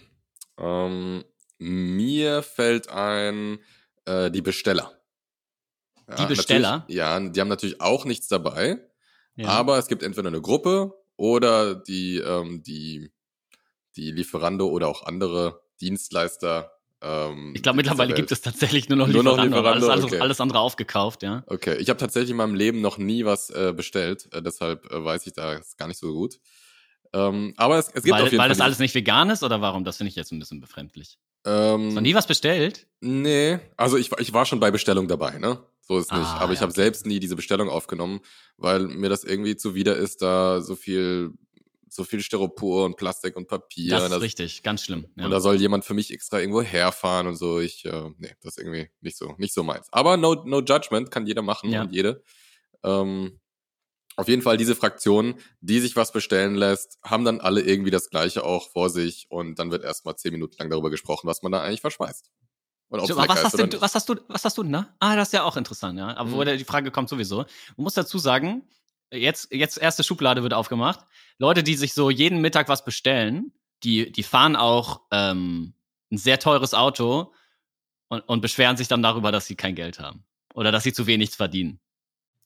Ähm, 0.58 1.25
mir 1.58 2.43
fällt 2.43 2.88
ein 2.88 3.58
äh, 4.05 4.31
die 4.31 4.43
Besteller. 4.43 4.93
Ja, 6.08 6.14
Die 6.16 6.26
Besteller? 6.26 6.84
Ja, 6.88 7.20
die 7.20 7.40
haben 7.40 7.49
natürlich 7.49 7.81
auch 7.81 8.05
nichts 8.05 8.28
dabei, 8.28 8.78
Ja. 9.37 9.49
aber 9.49 9.78
es 9.78 9.88
gibt 9.88 10.02
entweder 10.02 10.28
eine 10.28 10.40
Gruppe 10.40 10.94
oder 11.16 11.75
die, 11.75 12.16
ähm, 12.18 12.62
die, 12.62 13.11
die 13.97 14.11
Lieferando 14.12 14.68
oder 14.68 14.88
auch 14.88 15.02
andere 15.04 15.61
Dienstleister. 15.80 16.73
Ähm, 17.02 17.52
Ich 17.54 17.62
glaube, 17.62 17.76
mittlerweile 17.76 18.14
gibt 18.14 18.32
es 18.32 18.40
tatsächlich 18.40 18.88
nur 18.88 18.97
noch 18.97 19.06
Nur 19.09 19.23
noch 19.23 19.32
Lieferando. 19.32 19.56
Lieferando, 19.59 19.88
alles, 19.90 20.04
okay. 20.06 20.21
alles 20.21 20.40
andere 20.40 20.61
aufgekauft, 20.61 21.23
ja. 21.23 21.44
Okay, 21.47 21.76
ich 21.76 21.88
habe 21.90 21.99
tatsächlich 21.99 22.30
in 22.30 22.37
meinem 22.37 22.54
Leben 22.54 22.80
noch 22.80 22.97
nie 22.99 23.25
was 23.25 23.50
äh, 23.50 23.73
bestellt, 23.76 24.28
äh, 24.32 24.40
deshalb 24.40 24.90
äh, 24.90 25.04
weiß 25.04 25.26
ich 25.26 25.35
da 25.35 25.61
gar 25.76 25.88
nicht 25.88 25.99
so 25.99 26.12
gut. 26.14 26.38
Ähm, 27.12 27.54
aber 27.56 27.78
es, 27.78 27.88
es 27.88 28.02
gibt 28.04 28.10
Weil, 28.14 28.22
auf 28.24 28.28
jeden 28.30 28.38
weil 28.38 28.44
Fall. 28.44 28.48
das 28.50 28.60
alles 28.60 28.78
nicht 28.78 28.94
vegan 28.94 29.30
ist 29.30 29.42
oder 29.42 29.60
warum? 29.60 29.84
Das 29.84 29.96
finde 29.96 30.08
ich 30.10 30.16
jetzt 30.16 30.30
ein 30.32 30.38
bisschen 30.38 30.60
befremdlich. 30.60 31.18
ähm, 31.46 31.94
Noch 31.94 32.02
nie 32.02 32.14
was 32.14 32.26
bestellt? 32.26 32.86
Nee, 33.00 33.58
also 33.76 33.96
ich, 33.96 34.10
war- 34.10 34.20
ich 34.20 34.32
war 34.34 34.44
schon 34.46 34.60
bei 34.60 34.70
Bestellung 34.70 35.08
dabei, 35.08 35.38
ne? 35.38 35.64
So 35.80 35.98
ist 35.98 36.12
nicht. 36.12 36.20
Ah, 36.22 36.38
Aber 36.40 36.52
ich 36.52 36.58
ja, 36.58 36.62
habe 36.62 36.72
okay. 36.72 36.82
selbst 36.82 37.06
nie 37.06 37.18
diese 37.18 37.34
Bestellung 37.36 37.70
aufgenommen, 37.70 38.20
weil 38.58 38.80
mir 38.80 39.08
das 39.08 39.24
irgendwie 39.24 39.56
zuwider 39.56 39.96
ist, 39.96 40.20
da 40.20 40.60
so 40.60 40.76
viel, 40.76 41.30
so 41.88 42.04
viel 42.04 42.20
Styropor 42.20 42.84
und 42.84 42.96
Plastik 42.98 43.36
und 43.36 43.48
Papier. 43.48 43.92
das 43.92 44.02
ist 44.04 44.10
das- 44.10 44.20
richtig, 44.20 44.62
ganz 44.62 44.84
schlimm. 44.84 45.06
Ja. 45.16 45.24
Und 45.24 45.30
da 45.30 45.40
soll 45.40 45.56
jemand 45.56 45.86
für 45.86 45.94
mich 45.94 46.12
extra 46.12 46.40
irgendwo 46.40 46.60
herfahren 46.60 47.26
und 47.26 47.36
so. 47.36 47.58
Ich, 47.60 47.86
äh, 47.86 48.10
nee, 48.18 48.34
das 48.42 48.56
ist 48.56 48.58
irgendwie 48.58 48.90
nicht 49.00 49.16
so, 49.16 49.34
nicht 49.38 49.54
so 49.54 49.62
meins. 49.62 49.86
Aber 49.90 50.18
no, 50.18 50.34
no 50.44 50.60
judgment 50.60 51.10
kann 51.10 51.26
jeder 51.26 51.40
machen 51.40 51.70
Ja. 51.70 51.80
und 51.82 51.92
jede. 51.92 52.22
Ähm, 52.84 53.40
auf 54.18 54.26
jeden 54.28 54.42
Fall 54.42 54.56
diese 54.56 54.75
Fraktion, 54.75 55.37
die 55.60 55.78
sich 55.78 55.94
was 55.94 56.12
bestellen 56.12 56.56
lässt, 56.56 56.98
haben 57.04 57.25
dann 57.25 57.40
alle 57.40 57.60
irgendwie 57.60 57.92
das 57.92 58.10
Gleiche 58.10 58.44
auch 58.44 58.68
vor 58.70 58.90
sich 58.90 59.26
und 59.30 59.58
dann 59.60 59.70
wird 59.70 59.84
erstmal 59.84 60.16
zehn 60.16 60.32
Minuten 60.32 60.56
lang 60.58 60.70
darüber 60.70 60.90
gesprochen, 60.90 61.28
was 61.28 61.42
man 61.42 61.52
da 61.52 61.62
eigentlich 61.62 61.80
verspeist. 61.80 62.30
Und 62.88 63.06
So, 63.06 63.16
was 63.16 63.28
hast, 63.44 63.58
denn, 63.58 63.80
was 63.80 63.94
hast 63.94 64.08
du, 64.08 64.16
was 64.28 64.44
hast 64.44 64.58
du 64.58 64.64
denn 64.64 64.72
da? 64.72 64.94
Ah, 64.98 65.14
das 65.14 65.28
ist 65.28 65.32
ja 65.34 65.44
auch 65.44 65.56
interessant, 65.56 65.98
ja. 65.98 66.16
Aber 66.16 66.30
Mhm. 66.30 66.34
wo 66.34 66.44
die 66.44 66.64
Frage 66.64 66.90
kommt 66.90 67.08
sowieso. 67.08 67.38
Man 67.76 67.84
muss 67.84 67.94
dazu 67.94 68.18
sagen, 68.18 68.66
jetzt, 69.12 69.52
jetzt 69.52 69.78
erste 69.78 70.02
Schublade 70.02 70.42
wird 70.42 70.52
aufgemacht. 70.54 71.00
Leute, 71.38 71.62
die 71.62 71.76
sich 71.76 71.94
so 71.94 72.10
jeden 72.10 72.40
Mittag 72.40 72.68
was 72.68 72.84
bestellen, 72.84 73.52
die, 73.84 74.10
die 74.10 74.22
fahren 74.25 74.56
auch 74.56 75.02
ähm, 75.12 75.75
ein 76.10 76.18
sehr 76.18 76.40
teures 76.40 76.75
Auto 76.75 77.32
und, 78.08 78.20
und 78.22 78.40
beschweren 78.40 78.76
sich 78.76 78.88
dann 78.88 79.02
darüber, 79.02 79.30
dass 79.30 79.46
sie 79.46 79.54
kein 79.54 79.76
Geld 79.76 80.00
haben. 80.00 80.25
Oder 80.54 80.72
dass 80.72 80.82
sie 80.82 80.92
zu 80.92 81.06
wenig 81.06 81.30
verdienen. 81.30 81.78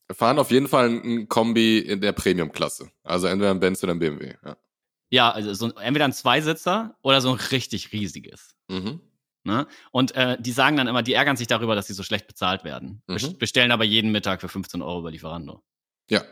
Wir 0.08 0.14
fahren 0.16 0.38
auf 0.38 0.50
jeden 0.50 0.68
Fall 0.68 0.88
ein 0.88 1.28
Kombi 1.28 1.78
in 1.78 2.00
der 2.00 2.12
Premium-Klasse. 2.12 2.90
Also 3.02 3.26
entweder 3.28 3.50
ein 3.50 3.60
Benz 3.60 3.82
oder 3.82 3.94
ein 3.94 3.98
BMW. 3.98 4.34
Ja. 4.44 4.56
Ja, 5.10 5.30
also 5.30 5.52
so, 5.54 5.74
entweder 5.76 6.06
ein 6.06 6.12
Zweisitzer 6.12 6.96
oder 7.02 7.20
so 7.20 7.30
ein 7.30 7.38
richtig 7.50 7.92
riesiges. 7.92 8.54
Mhm. 8.68 9.00
Ne? 9.44 9.66
Und 9.90 10.14
äh, 10.14 10.36
die 10.40 10.52
sagen 10.52 10.76
dann 10.76 10.86
immer, 10.86 11.02
die 11.02 11.12
ärgern 11.14 11.36
sich 11.36 11.46
darüber, 11.48 11.74
dass 11.74 11.86
sie 11.86 11.92
so 11.94 12.02
schlecht 12.02 12.26
bezahlt 12.26 12.64
werden. 12.64 13.02
Mhm. 13.06 13.14
Best- 13.14 13.38
Bestellen 13.38 13.72
aber 13.72 13.84
jeden 13.84 14.10
Mittag 14.12 14.40
für 14.40 14.48
15 14.48 14.80
Euro 14.82 15.00
über 15.00 15.10
Lieferando. 15.10 15.62
Ja, 16.08 16.22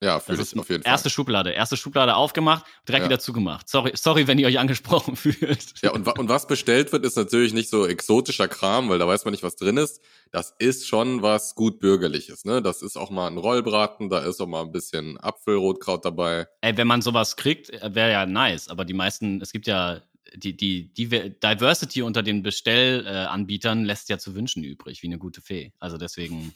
ja, 0.00 0.14
Das 0.14 0.24
fühle 0.26 0.42
ist 0.42 0.58
auf 0.58 0.68
jeden 0.70 0.82
erste 0.84 1.08
Fall. 1.08 1.14
Schublade. 1.14 1.50
Erste 1.50 1.76
Schublade 1.76 2.14
aufgemacht, 2.14 2.64
direkt 2.86 3.04
Ja. 3.04 3.08
wieder 3.10 3.18
zugemacht. 3.18 3.68
Sorry, 3.68 3.92
sorry, 3.94 4.26
wenn 4.26 4.38
ihr 4.38 4.46
euch 4.46 4.58
angesprochen 4.58 5.16
fühlt. 5.16 5.74
Ja, 5.82 5.90
und, 5.92 6.06
und 6.18 6.28
was 6.28 6.46
bestellt 6.46 6.92
wird, 6.92 7.04
ist 7.04 7.16
natürlich 7.16 7.52
nicht 7.52 7.68
so 7.68 7.86
exotischer 7.86 8.48
Kram, 8.48 8.88
weil 8.88 8.98
da 8.98 9.06
weiß 9.08 9.24
man 9.24 9.32
nicht, 9.32 9.42
was 9.42 9.56
drin 9.56 9.76
ist. 9.76 10.00
Das 10.30 10.54
ist 10.58 10.86
schon 10.86 11.22
was 11.22 11.54
gut 11.54 11.80
bürgerliches, 11.80 12.44
ne? 12.44 12.62
Das 12.62 12.82
ist 12.82 12.96
auch 12.96 13.10
mal 13.10 13.26
ein 13.26 13.38
Rollbraten, 13.38 14.08
da 14.10 14.20
ist 14.20 14.40
auch 14.40 14.46
mal 14.46 14.62
ein 14.62 14.72
bisschen 14.72 15.18
Apfelrotkraut 15.18 16.04
dabei. 16.04 16.46
Ey, 16.60 16.76
wenn 16.76 16.86
man 16.86 17.02
sowas 17.02 17.36
kriegt, 17.36 17.70
wäre 17.72 18.12
ja 18.12 18.26
nice. 18.26 18.68
Aber 18.68 18.84
die 18.84 18.94
meisten, 18.94 19.40
es 19.40 19.52
gibt 19.52 19.66
ja 19.66 20.02
die, 20.34 20.54
die, 20.56 20.92
die 20.92 21.08
Diversity 21.08 22.02
unter 22.02 22.22
den 22.22 22.42
Bestellanbietern 22.42 23.82
äh, 23.82 23.86
lässt 23.86 24.10
ja 24.10 24.18
zu 24.18 24.34
wünschen 24.34 24.62
übrig, 24.62 25.02
wie 25.02 25.06
eine 25.06 25.18
gute 25.18 25.40
Fee. 25.40 25.72
Also 25.78 25.96
deswegen, 25.96 26.52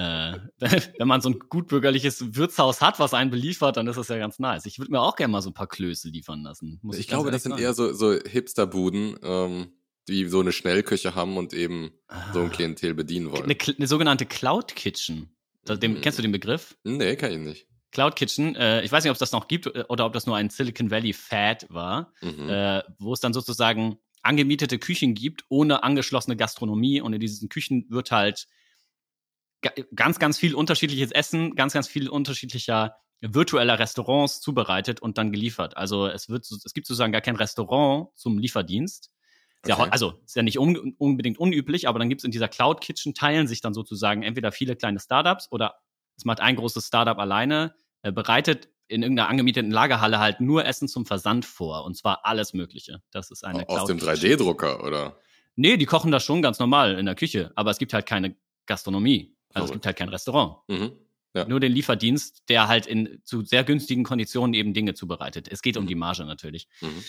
äh, 0.00 0.38
wenn 0.98 1.08
man 1.08 1.20
so 1.20 1.30
ein 1.30 1.38
gut 1.38 1.68
bürgerliches 1.68 2.34
Wirtshaus 2.36 2.80
hat, 2.80 2.98
was 2.98 3.14
einen 3.14 3.30
beliefert, 3.30 3.76
dann 3.76 3.86
ist 3.86 3.96
das 3.96 4.08
ja 4.08 4.18
ganz 4.18 4.38
nice. 4.38 4.66
Ich 4.66 4.78
würde 4.78 4.90
mir 4.92 5.00
auch 5.00 5.16
gerne 5.16 5.32
mal 5.32 5.42
so 5.42 5.50
ein 5.50 5.54
paar 5.54 5.66
Klöße 5.68 6.08
liefern 6.08 6.42
lassen. 6.42 6.78
Muss 6.82 6.96
Ich, 6.96 7.02
ich, 7.02 7.08
glaube, 7.08 7.30
das 7.30 7.42
sind 7.42 7.52
sagen. 7.52 7.62
eher 7.62 7.74
so, 7.74 7.92
so 7.92 8.12
Hipsterbuden, 8.14 9.16
ähm, 9.22 9.72
die 10.08 10.26
so 10.28 10.40
eine 10.40 10.52
Schnellküche 10.52 11.14
haben 11.14 11.36
und 11.36 11.52
eben 11.52 11.90
so 12.32 12.40
ein 12.40 12.50
Klientel 12.50 12.94
bedienen 12.94 13.30
wollen. 13.30 13.44
eine, 13.44 13.56
eine 13.76 13.86
sogenannte 13.86 14.26
Cloud 14.26 14.74
Kitchen. 14.74 15.34
Dem, 15.68 15.92
Mhm. 15.92 16.00
Kennst 16.00 16.18
du 16.18 16.22
den 16.22 16.32
Begriff? 16.32 16.76
Nee, 16.84 17.16
kann 17.16 17.30
ich 17.32 17.38
nicht. 17.38 17.66
Cloud 17.92 18.16
Kitchen, 18.16 18.54
äh, 18.56 18.82
ich 18.82 18.90
weiß 18.90 19.04
nicht, 19.04 19.10
ob 19.10 19.14
es 19.16 19.18
das 19.20 19.32
noch 19.32 19.46
gibt 19.46 19.66
äh, 19.66 19.84
oder 19.88 20.06
ob 20.06 20.12
das 20.14 20.26
nur 20.26 20.36
ein 20.36 20.48
Silicon 20.48 20.90
Valley 20.90 21.12
Fad 21.12 21.66
war, 21.68 22.12
Mhm. 22.22 22.48
äh, 22.48 22.82
wo 22.98 23.12
es 23.12 23.20
dann 23.20 23.32
sozusagen 23.32 23.98
angemietete 24.22 24.78
Küchen 24.78 25.14
gibt, 25.14 25.44
ohne 25.48 25.82
angeschlossene 25.82 26.36
Gastronomie. 26.36 27.00
Und 27.00 27.12
in 27.12 27.20
diesen 27.20 27.48
Küchen 27.48 27.86
wird 27.90 28.10
halt 28.10 28.46
ganz, 29.94 30.18
ganz 30.18 30.38
viel 30.38 30.54
unterschiedliches 30.54 31.12
Essen, 31.12 31.54
ganz, 31.54 31.72
ganz 31.72 31.88
viel 31.88 32.08
unterschiedlicher 32.08 32.96
virtueller 33.20 33.78
Restaurants 33.78 34.40
zubereitet 34.40 35.00
und 35.00 35.18
dann 35.18 35.30
geliefert. 35.30 35.76
Also 35.76 36.06
es 36.06 36.28
wird, 36.30 36.50
es 36.50 36.72
gibt 36.72 36.86
sozusagen 36.86 37.12
gar 37.12 37.20
kein 37.20 37.36
Restaurant 37.36 38.08
zum 38.14 38.38
Lieferdienst. 38.38 39.10
Ja, 39.66 39.74
Okay. 39.74 39.84
heu- 39.84 39.90
also 39.90 40.14
ist 40.24 40.36
ja 40.36 40.42
nicht 40.42 40.58
un 40.58 40.94
unbedingt 40.96 41.38
unüblich, 41.38 41.86
aber 41.86 41.98
dann 41.98 42.08
gibt 42.08 42.22
es 42.22 42.24
in 42.24 42.30
dieser 42.30 42.48
Cloud 42.48 42.80
Kitchen 42.80 43.12
teilen 43.12 43.46
sich 43.46 43.60
dann 43.60 43.74
sozusagen 43.74 44.22
entweder 44.22 44.52
viele 44.52 44.74
kleine 44.74 44.98
Startups 45.00 45.48
oder 45.52 45.74
es 46.16 46.24
macht 46.24 46.40
ein 46.40 46.56
großes 46.56 46.86
Startup 46.86 47.18
alleine, 47.18 47.74
äh, 48.02 48.10
bereitet 48.10 48.70
in 48.88 49.02
irgendeiner 49.02 49.28
angemieteten 49.28 49.70
Lagerhalle 49.70 50.18
halt 50.18 50.40
nur 50.40 50.64
Essen 50.64 50.88
zum 50.88 51.04
Versand 51.04 51.44
vor 51.44 51.84
und 51.84 51.94
zwar 51.94 52.24
alles 52.24 52.54
Mögliche. 52.54 53.02
Das 53.10 53.30
ist 53.30 53.44
eine 53.44 53.68
Aus 53.68 53.84
dem 53.84 53.98
Cloud 53.98 54.14
Kitchen. 54.14 54.30
3D-Drucker, 54.38 54.82
oder? 54.82 55.18
Nee, 55.56 55.76
die 55.76 55.84
kochen 55.86 56.10
das 56.10 56.24
schon 56.24 56.40
ganz 56.40 56.58
normal 56.58 56.98
in 56.98 57.04
der 57.04 57.14
Küche, 57.14 57.52
aber 57.54 57.70
es 57.70 57.76
gibt 57.76 57.92
halt 57.92 58.06
keine 58.06 58.34
Gastronomie. 58.64 59.36
Also 59.54 59.66
es 59.66 59.72
gibt 59.72 59.86
halt 59.86 59.96
kein 59.96 60.08
Restaurant. 60.08 60.56
Mhm. 60.68 60.92
Ja. 61.34 61.44
Nur 61.46 61.60
den 61.60 61.72
Lieferdienst, 61.72 62.42
der 62.48 62.66
halt 62.68 62.86
in 62.86 63.20
zu 63.24 63.42
sehr 63.44 63.62
günstigen 63.62 64.02
Konditionen 64.02 64.52
eben 64.54 64.74
Dinge 64.74 64.94
zubereitet. 64.94 65.46
Es 65.50 65.62
geht 65.62 65.76
um 65.76 65.84
Mhm. 65.84 65.88
die 65.88 65.94
Marge 65.94 66.24
natürlich. 66.24 66.66
Mhm. 66.80 67.04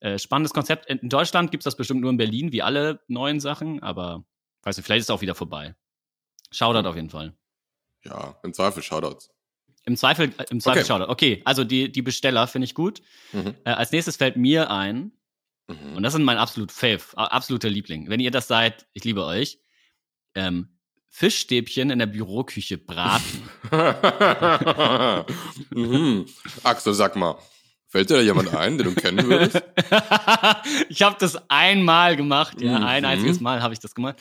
Äh, 0.00 0.18
spannendes 0.18 0.52
Konzept. 0.54 0.86
In 0.86 1.08
Deutschland 1.08 1.50
gibt's 1.50 1.64
das 1.64 1.76
bestimmt 1.76 2.00
nur 2.00 2.10
in 2.10 2.16
Berlin, 2.16 2.52
wie 2.52 2.62
alle 2.62 3.00
neuen 3.08 3.40
Sachen, 3.40 3.82
aber 3.82 4.24
weiß 4.62 4.76
nicht, 4.76 4.86
vielleicht 4.86 5.00
ist 5.00 5.06
es 5.06 5.10
auch 5.10 5.22
wieder 5.22 5.34
vorbei. 5.34 5.74
Shoutout 6.52 6.88
auf 6.88 6.94
jeden 6.94 7.10
Fall. 7.10 7.36
Ja, 8.04 8.38
im 8.44 8.52
Zweifel 8.54 8.82
Shoutouts. 8.82 9.30
Im 9.84 9.96
Zweifel, 9.96 10.32
äh, 10.38 10.44
im 10.50 10.60
Zweifel 10.60 10.82
Okay. 10.82 10.86
Shoutout. 10.86 11.10
Okay, 11.10 11.42
also 11.44 11.64
die, 11.64 11.90
die 11.90 12.02
Besteller 12.02 12.46
finde 12.46 12.66
ich 12.66 12.74
gut. 12.74 13.02
Mhm. 13.32 13.54
Äh, 13.64 13.70
als 13.70 13.90
nächstes 13.90 14.16
fällt 14.16 14.36
mir 14.36 14.70
ein, 14.70 15.12
Mhm. 15.66 15.96
und 15.96 16.02
das 16.04 16.14
ist 16.14 16.20
mein 16.20 16.38
absolut 16.38 16.70
Fave, 16.72 17.02
absoluter 17.16 17.68
Liebling. 17.68 18.08
Wenn 18.08 18.20
ihr 18.20 18.30
das 18.30 18.46
seid, 18.48 18.86
ich 18.94 19.04
liebe 19.04 19.24
euch. 19.24 19.58
Ähm, 20.34 20.77
Fischstäbchen 21.10 21.90
in 21.90 21.98
der 21.98 22.06
Büroküche 22.06 22.78
braten. 22.78 23.48
mhm. 25.70 26.26
Axel, 26.62 26.94
sag 26.94 27.16
mal, 27.16 27.36
fällt 27.88 28.10
dir 28.10 28.16
da 28.16 28.20
jemand 28.20 28.54
ein, 28.54 28.78
den 28.78 28.94
du 28.94 28.94
kennen 28.94 29.26
würdest? 29.26 29.62
ich 30.88 31.02
habe 31.02 31.16
das 31.18 31.36
einmal 31.50 32.16
gemacht, 32.16 32.60
ja, 32.60 32.76
ein 32.84 33.02
Mhm. 33.02 33.08
einziges 33.08 33.40
Mal 33.40 33.62
habe 33.62 33.74
ich 33.74 33.80
das 33.80 33.94
gemacht. 33.94 34.16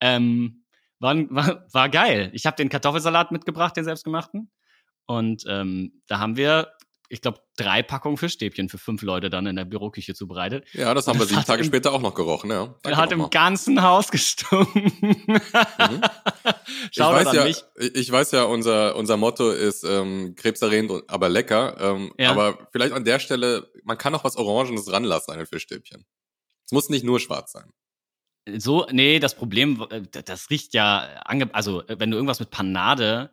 Ähm, 0.00 0.64
war, 1.00 1.16
war, 1.30 1.66
war 1.72 1.88
geil. 1.88 2.30
Ich 2.32 2.46
habe 2.46 2.56
den 2.56 2.68
Kartoffelsalat 2.68 3.30
mitgebracht, 3.32 3.76
den 3.76 3.84
selbstgemachten. 3.84 4.50
Und 5.06 5.44
ähm, 5.48 6.02
da 6.06 6.18
haben 6.18 6.36
wir, 6.36 6.72
ich 7.10 7.22
glaube, 7.22 7.40
drei 7.56 7.82
Packungen 7.82 8.16
Fischstäbchen 8.18 8.68
für 8.68 8.76
fünf 8.78 9.02
Leute 9.02 9.30
dann 9.30 9.46
in 9.46 9.56
der 9.56 9.64
Büroküche 9.64 10.14
zubereitet. 10.14 10.66
Ja, 10.74 10.92
das 10.94 11.06
haben 11.06 11.16
wir 11.16 11.20
Das 11.20 11.28
sieben 11.30 11.40
hat 11.40 11.46
Tage 11.46 11.62
im- 11.62 11.66
später 11.68 11.92
auch 11.92 12.00
noch 12.02 12.14
gerochen, 12.14 12.50
ja. 12.50 12.62
Er 12.62 12.74
Danke 12.82 12.96
hat 12.98 13.12
im 13.12 13.30
ganzen 13.30 13.82
Haus 13.82 14.10
gestunken. 14.10 14.92
Mhm. 15.06 16.00
Ich 16.90 16.96
Shoutout 16.96 17.26
weiß, 17.26 17.32
ja, 17.34 17.44
mich. 17.44 17.64
ich 17.78 17.94
ich 17.96 18.12
weiß 18.12 18.30
ja, 18.32 18.44
unser, 18.44 18.94
unser 18.96 19.16
Motto 19.16 19.50
ist 19.50 19.84
ähm, 19.84 20.34
krebserregend, 20.36 20.92
aber 21.08 21.28
lecker. 21.28 21.76
Ähm, 21.80 22.12
Ja. 22.18 22.30
Aber 22.30 22.68
vielleicht 22.72 22.92
an 22.92 23.04
der 23.04 23.18
Stelle, 23.18 23.70
man 23.84 23.96
kann 23.98 24.14
auch 24.14 24.22
was 24.24 24.36
Orangenes 24.36 24.90
ranlassen 24.92 25.32
an 25.32 25.38
den 25.38 25.46
Fischstäbchen. 25.46 26.04
Es 26.66 26.72
muss 26.72 26.88
nicht 26.90 27.04
nur 27.04 27.20
schwarz 27.20 27.52
sein. 27.52 27.72
So, 28.58 28.86
nee, 28.90 29.18
das 29.18 29.34
Problem, 29.34 29.84
äh, 29.90 30.02
das 30.24 30.50
riecht 30.50 30.74
ja, 30.74 31.20
ange 31.24 31.52
also 31.54 31.86
äh, 31.86 31.96
wenn 31.98 32.10
du 32.10 32.16
irgendwas 32.16 32.40
mit 32.40 32.50
Panade 32.50 33.30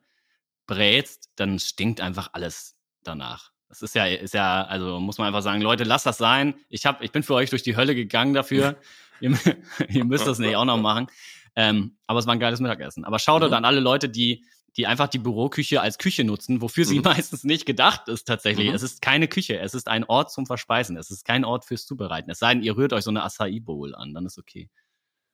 brätst, 0.65 1.29
dann 1.35 1.59
stinkt 1.59 2.01
einfach 2.01 2.29
alles 2.33 2.75
danach. 3.03 3.51
Das 3.67 3.81
ist 3.81 3.95
ja, 3.95 4.05
ist 4.05 4.33
ja, 4.33 4.63
also 4.65 4.99
muss 4.99 5.17
man 5.17 5.27
einfach 5.27 5.41
sagen, 5.41 5.61
Leute, 5.61 5.83
lasst 5.83 6.05
das 6.05 6.17
sein. 6.17 6.55
Ich 6.69 6.85
hab, 6.85 7.01
ich 7.01 7.11
bin 7.11 7.23
für 7.23 7.33
euch 7.33 7.49
durch 7.49 7.63
die 7.63 7.75
Hölle 7.75 7.95
gegangen 7.95 8.33
dafür. 8.33 8.77
ihr, 9.21 9.31
ihr 9.89 10.05
müsst 10.05 10.27
das 10.27 10.39
nicht 10.39 10.55
auch 10.55 10.65
noch 10.65 10.77
machen. 10.77 11.07
Ähm, 11.55 11.97
aber 12.07 12.19
es 12.19 12.27
war 12.27 12.33
ein 12.33 12.39
geiles 12.39 12.59
Mittagessen. 12.59 13.05
Aber 13.05 13.17
schaut 13.19 13.41
Mhm. 13.43 13.53
an 13.53 13.65
alle 13.65 13.79
Leute, 13.79 14.09
die, 14.09 14.45
die 14.77 14.87
einfach 14.87 15.07
die 15.07 15.19
Büroküche 15.19 15.79
als 15.81 15.97
Küche 15.97 16.23
nutzen, 16.25 16.61
wofür 16.61 16.83
sie 16.85 16.97
Mhm. 16.99 17.03
meistens 17.29 17.43
nicht 17.43 17.65
gedacht 17.65 18.07
ist 18.09 18.25
tatsächlich. 18.25 18.69
Mhm. 18.69 18.75
Es 18.75 18.83
ist 18.83 19.01
keine 19.01 19.27
Küche, 19.27 19.57
es 19.59 19.73
ist 19.73 19.87
ein 19.87 20.03
Ort 20.03 20.31
zum 20.31 20.45
Verspeisen. 20.45 20.97
Es 20.97 21.09
ist 21.11 21.25
kein 21.25 21.43
Ort 21.45 21.65
fürs 21.65 21.85
Zubereiten. 21.85 22.29
Es 22.29 22.39
sei 22.39 22.53
denn, 22.53 22.61
ihr 22.63 22.75
rührt 22.77 22.93
euch 22.93 23.03
so 23.05 23.09
eine 23.09 23.23
Acai 23.23 23.59
Bowl 23.61 23.95
an, 23.95 24.13
dann 24.13 24.25
ist 24.25 24.37
okay. 24.37 24.69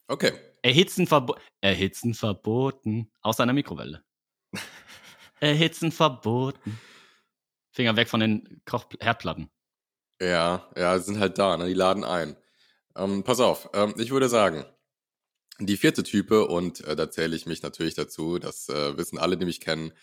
Okay. 0.07 0.31
Erhitzen, 0.61 1.07
verbo 1.07 1.35
Erhitzen 1.61 2.13
verboten. 2.13 3.11
Aus 3.21 3.39
einer 3.39 3.53
Mikrowelle. 3.53 4.03
Erhitzen 5.39 5.91
verboten. 5.91 6.79
Finger 7.71 7.95
weg 7.95 8.09
von 8.09 8.19
den 8.19 8.61
Koch 8.65 8.85
Herdplatten. 8.99 9.49
Ja, 10.21 10.69
ja, 10.75 10.97
sie 10.99 11.05
sind 11.05 11.19
halt 11.19 11.37
da, 11.37 11.57
ne? 11.57 11.67
die 11.67 11.73
laden 11.73 12.03
ein. 12.03 12.37
Ähm, 12.95 13.23
pass 13.23 13.39
auf, 13.39 13.69
ähm, 13.73 13.95
ich 13.97 14.11
würde 14.11 14.29
sagen, 14.29 14.65
die 15.59 15.77
vierte 15.77 16.03
Type, 16.03 16.47
und 16.47 16.81
äh, 16.81 16.95
da 16.95 17.09
zähle 17.09 17.35
ich 17.35 17.45
mich 17.45 17.63
natürlich 17.63 17.95
dazu, 17.95 18.37
das 18.37 18.69
äh, 18.69 18.97
wissen 18.97 19.17
alle, 19.17 19.37
die 19.37 19.45
mich 19.45 19.61
kennen, 19.61 19.93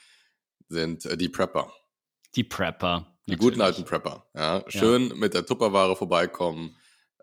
sind 0.68 1.04
äh, 1.04 1.16
die 1.16 1.28
Prepper. 1.28 1.72
Die 2.34 2.44
Prepper. 2.44 3.18
Die 3.26 3.36
guten 3.36 3.60
alten 3.60 3.84
Prepper. 3.84 4.26
Ja, 4.34 4.64
schön 4.68 5.08
mit 5.18 5.34
der 5.34 5.44
Tupperware 5.44 5.96
vorbeikommen, 5.96 6.76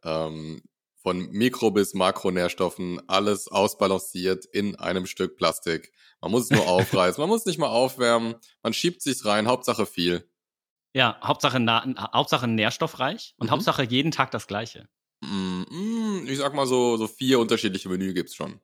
ähm, 0.03 0.61
von 1.01 1.29
Mikro- 1.31 1.71
bis 1.71 1.93
Makronährstoffen, 1.93 3.01
alles 3.07 3.47
ausbalanciert 3.47 4.45
in 4.45 4.75
einem 4.75 5.05
Stück 5.07 5.35
Plastik. 5.35 5.91
Man 6.21 6.31
muss 6.31 6.45
es 6.45 6.49
nur 6.51 6.67
aufreißen, 6.67 7.21
man 7.21 7.29
muss 7.29 7.41
es 7.41 7.45
nicht 7.45 7.59
mal 7.59 7.69
aufwärmen, 7.69 8.35
man 8.61 8.73
schiebt 8.73 9.01
sich's 9.01 9.25
rein, 9.25 9.47
Hauptsache 9.47 9.85
viel. 9.85 10.29
Ja, 10.95 11.17
Hauptsache, 11.21 11.59
na 11.59 11.83
Hauptsache 12.13 12.47
nährstoffreich 12.47 13.35
und 13.37 13.47
Mhm. 13.47 13.51
Hauptsache 13.51 13.83
jeden 13.83 14.11
Tag 14.11 14.31
das 14.31 14.47
Gleiche. 14.47 14.87
Mm, 15.21 16.25
ich 16.25 16.37
sag 16.37 16.53
mal 16.53 16.65
so, 16.65 16.95
so 16.95 17.07
vier 17.07 17.39
unterschiedliche 17.39 17.89
Menü 17.89 18.13
gibt's 18.13 18.33
schon. 18.33 18.61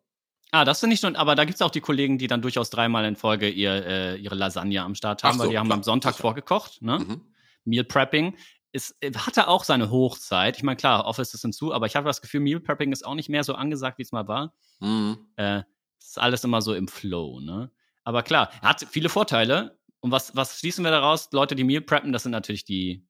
Ah, 0.52 0.64
das 0.64 0.80
finde 0.80 0.94
ich 0.94 1.00
schon, 1.02 1.16
aber 1.18 1.36
da 1.36 1.44
gibt's 1.46 1.62
auch 1.62 1.72
die 1.72 1.82
Kollegen, 1.82 2.18
die 2.18 2.28
dann 2.28 2.42
durchaus 2.42 2.70
dreimal 2.70 3.04
in 3.06 3.16
Folge 3.18 3.50
ihr, 3.50 3.86
äh, 3.86 4.16
ihre 4.18 4.36
Lasagne 4.36 4.82
am 4.82 4.96
Start 4.96 5.24
haben, 5.24 5.38
so, 5.38 5.44
weil 5.44 5.50
die 5.50 5.58
haben 5.60 5.68
klar, 5.68 5.78
am 5.78 5.84
Sonntag 5.84 6.14
sicher. 6.14 6.22
vorgekocht, 6.22 6.82
ne? 6.82 7.00
Mhm. 7.00 7.22
Meal 7.66 7.84
Prepping. 7.84 8.38
Es 8.72 8.96
äh, 9.02 9.12
hatte 9.14 9.50
auch 9.50 9.66
seine 9.66 9.90
Hochzeit. 9.92 10.56
Ich 10.58 10.64
meine, 10.64 10.78
klar, 10.78 11.06
Office 11.06 11.34
ist 11.34 11.42
hinzu, 11.42 11.74
aber 11.74 11.86
ich 11.86 11.96
habe 11.98 12.08
das 12.08 12.22
Gefühl, 12.22 12.40
Meal 12.40 12.62
Prepping 12.62 12.92
ist 12.94 13.06
auch 13.06 13.16
nicht 13.16 13.28
mehr 13.30 13.44
so 13.44 13.56
angesagt, 13.56 13.98
wie 13.98 14.04
es 14.04 14.12
mal 14.14 14.28
war. 14.30 14.54
Mhm. 14.80 15.18
Äh, 15.36 15.64
es 16.00 16.08
ist 16.12 16.20
alles 16.20 16.44
immer 16.46 16.62
so 16.62 16.74
im 16.74 16.88
Flow, 16.88 17.42
ne? 17.42 17.72
Aber 18.04 18.24
klar, 18.24 18.50
hat 18.62 18.86
viele 18.90 19.10
Vorteile. 19.10 19.78
Und 20.02 20.12
was, 20.12 20.36
was 20.36 20.60
schließen 20.60 20.84
wir 20.84 20.92
daraus? 20.92 21.30
Leute, 21.32 21.56
die 21.56 21.64
Meal 21.64 21.82
preppen, 21.82 22.12
das 22.12 22.24
sind 22.24 22.32
natürlich 22.32 22.66
die, 22.66 23.08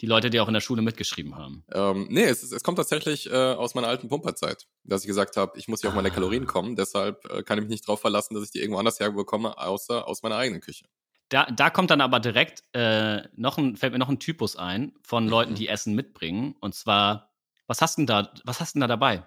die 0.00 0.06
Leute, 0.06 0.28
die 0.30 0.38
auch 0.40 0.48
in 0.48 0.54
der 0.54 0.60
Schule 0.60 0.82
mitgeschrieben 0.82 1.34
haben. 1.36 1.64
Ähm, 1.72 2.06
nee, 2.10 2.24
es, 2.24 2.42
es 2.42 2.62
kommt 2.62 2.76
tatsächlich 2.78 3.30
äh, 3.30 3.34
aus 3.34 3.74
meiner 3.74 3.88
alten 3.88 4.08
Pumperzeit, 4.08 4.66
dass 4.84 5.02
ich 5.02 5.06
gesagt 5.06 5.36
habe, 5.36 5.58
ich 5.58 5.66
muss 5.68 5.80
hier 5.80 5.88
auf 5.90 5.96
meine 5.96 6.10
Ah. 6.10 6.14
Kalorien 6.14 6.46
kommen, 6.46 6.76
deshalb 6.76 7.24
äh, 7.30 7.42
kann 7.42 7.58
ich 7.58 7.62
mich 7.64 7.70
nicht 7.70 7.88
drauf 7.88 8.00
verlassen, 8.00 8.34
dass 8.34 8.44
ich 8.44 8.50
die 8.50 8.58
irgendwo 8.60 8.78
anders 8.78 9.00
herbekomme, 9.00 9.56
außer 9.58 10.06
aus 10.06 10.22
meiner 10.22 10.36
eigenen 10.36 10.60
Küche. 10.60 10.86
Da, 11.30 11.46
da 11.46 11.70
kommt 11.70 11.90
dann 11.90 12.02
aber 12.02 12.20
direkt 12.20 12.62
äh, 12.74 13.22
noch 13.34 13.56
ein, 13.56 13.76
fällt 13.76 13.94
mir 13.94 13.98
noch 13.98 14.10
ein 14.10 14.20
Typus 14.20 14.56
ein 14.56 14.92
von 15.02 15.26
Leuten, 15.26 15.52
Mhm. 15.52 15.56
die 15.56 15.68
Essen 15.68 15.94
mitbringen. 15.94 16.54
Und 16.60 16.74
zwar, 16.74 17.32
was 17.66 17.80
hast 17.80 17.96
denn 17.96 18.06
da, 18.06 18.30
was 18.44 18.60
hast 18.60 18.74
denn 18.74 18.80
da 18.82 18.86
dabei? 18.86 19.24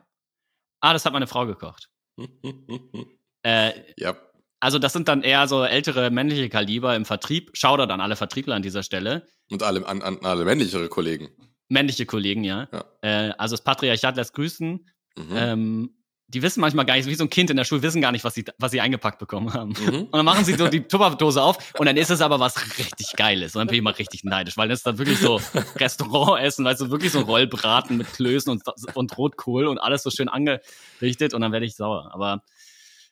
Ah, 0.79 0.93
das 0.93 1.05
hat 1.05 1.13
meine 1.13 1.27
Frau 1.27 1.45
gekocht. 1.47 1.89
Äh, 3.43 3.93
ja, 3.97 4.17
also 4.59 4.79
das 4.79 4.93
sind 4.93 5.07
dann 5.07 5.21
eher 5.21 5.47
so 5.47 5.63
ältere 5.63 6.09
männliche 6.09 6.49
Kaliber 6.49 6.95
im 6.95 7.05
Vertrieb. 7.05 7.51
Shoutout 7.53 7.91
an 7.91 8.01
alle 8.01 8.15
Vertriebler 8.15 8.55
an 8.55 8.61
dieser 8.63 8.83
Stelle. 8.83 9.27
und 9.51 9.63
alle, 9.63 9.87
an, 9.87 10.01
an 10.01 10.19
alle 10.23 10.45
männlichere 10.45 10.89
Kollegen. 10.89 11.29
männliche 11.69 12.05
Kollegen, 12.05 12.43
ja. 12.43 12.67
Ja. 12.71 12.85
Äh, 13.01 13.33
also 13.37 13.55
das 13.55 13.63
Patriarchat 13.63 14.15
lässt 14.15 14.33
grüßen. 14.33 14.85
Mhm. 15.17 15.35
Ähm, 15.35 15.93
die 16.29 16.41
wissen 16.41 16.59
manchmal 16.59 16.85
gar 16.85 16.95
nicht, 16.95 17.07
wie 17.07 17.15
so 17.15 17.23
ein 17.23 17.29
Kind 17.29 17.49
in 17.49 17.55
der 17.55 17.63
Schule, 17.63 17.81
wissen 17.81 18.01
gar 18.01 18.11
nicht, 18.11 18.25
was 18.25 18.33
sie, 18.33 18.43
was 18.57 18.71
sie 18.71 18.81
eingepackt 18.81 19.17
bekommen 19.17 19.53
haben. 19.53 19.73
Mhm. 19.79 20.01
Und 20.03 20.13
dann 20.13 20.25
machen 20.25 20.43
sie 20.43 20.55
so 20.55 20.67
die 20.67 20.81
Tupperdose 20.81 21.41
auf 21.41 21.73
und 21.79 21.85
dann 21.85 21.95
ist 21.95 22.09
es 22.09 22.19
aber 22.19 22.39
was 22.39 22.77
richtig 22.77 23.13
Geiles. 23.15 23.55
Und 23.55 23.59
dann 23.59 23.67
bin 23.67 23.77
ich 23.77 23.81
mal 23.81 23.93
richtig 23.93 24.25
neidisch, 24.25 24.57
weil 24.57 24.67
das 24.67 24.79
ist 24.79 24.87
dann 24.87 24.97
wirklich 24.97 25.19
so 25.19 25.39
Restaurantessen, 25.77 26.65
weißt 26.65 26.81
du, 26.81 26.91
wirklich 26.91 27.13
so 27.13 27.21
Rollbraten 27.21 27.95
mit 27.97 28.11
Klößen 28.11 28.51
und, 28.51 28.63
und 28.93 29.17
Rotkohl 29.17 29.67
und 29.67 29.77
alles 29.77 30.03
so 30.03 30.09
schön 30.09 30.27
angerichtet 30.27 31.33
und 31.33 31.39
dann 31.41 31.53
werde 31.53 31.65
ich 31.65 31.75
sauer. 31.77 32.09
Aber 32.13 32.43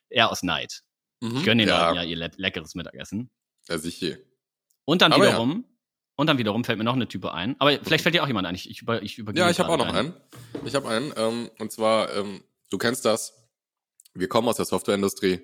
eher 0.09 0.29
aus 0.29 0.43
Neid. 0.43 0.81
Mhm. 1.29 1.37
Ich 1.37 1.43
gönne 1.43 1.63
den 1.63 1.69
ja, 1.69 1.85
Leuten 1.85 1.97
ja 1.97 2.03
ihr 2.03 2.17
le 2.17 2.31
leckeres 2.37 2.75
Mittagessen. 2.75 3.29
ja, 3.67 3.77
sicher. 3.77 4.17
Und 4.85 5.01
dann 5.01 5.13
Aber 5.13 5.25
ja. 5.25 5.31
wiederum, 5.31 5.65
und 6.15 6.27
dann 6.27 6.37
wiederum 6.37 6.63
fällt 6.63 6.77
mir 6.77 6.83
noch 6.83 6.93
eine 6.93 7.07
Type 7.07 7.33
ein. 7.33 7.55
Aber 7.59 7.71
vielleicht 7.83 8.03
fällt 8.03 8.15
dir 8.15 8.23
auch 8.23 8.27
jemand 8.27 8.47
ein. 8.47 8.55
Ich, 8.55 8.69
ich, 8.69 8.81
über, 8.81 9.01
ich 9.01 9.17
übergebe 9.17 9.39
Ja, 9.43 9.49
ich 9.49 9.59
habe 9.59 9.69
auch 9.69 9.77
noch 9.77 9.93
einen. 9.93 10.13
Ich 10.63 10.75
habe 10.75 10.87
einen. 10.87 11.13
Ähm, 11.17 11.49
und 11.59 11.71
zwar, 11.71 12.13
ähm, 12.15 12.41
du 12.69 12.77
kennst 12.77 13.03
das. 13.05 13.33
Wir 14.13 14.29
kommen 14.29 14.47
aus 14.47 14.55
der 14.55 14.65
Softwareindustrie 14.65 15.41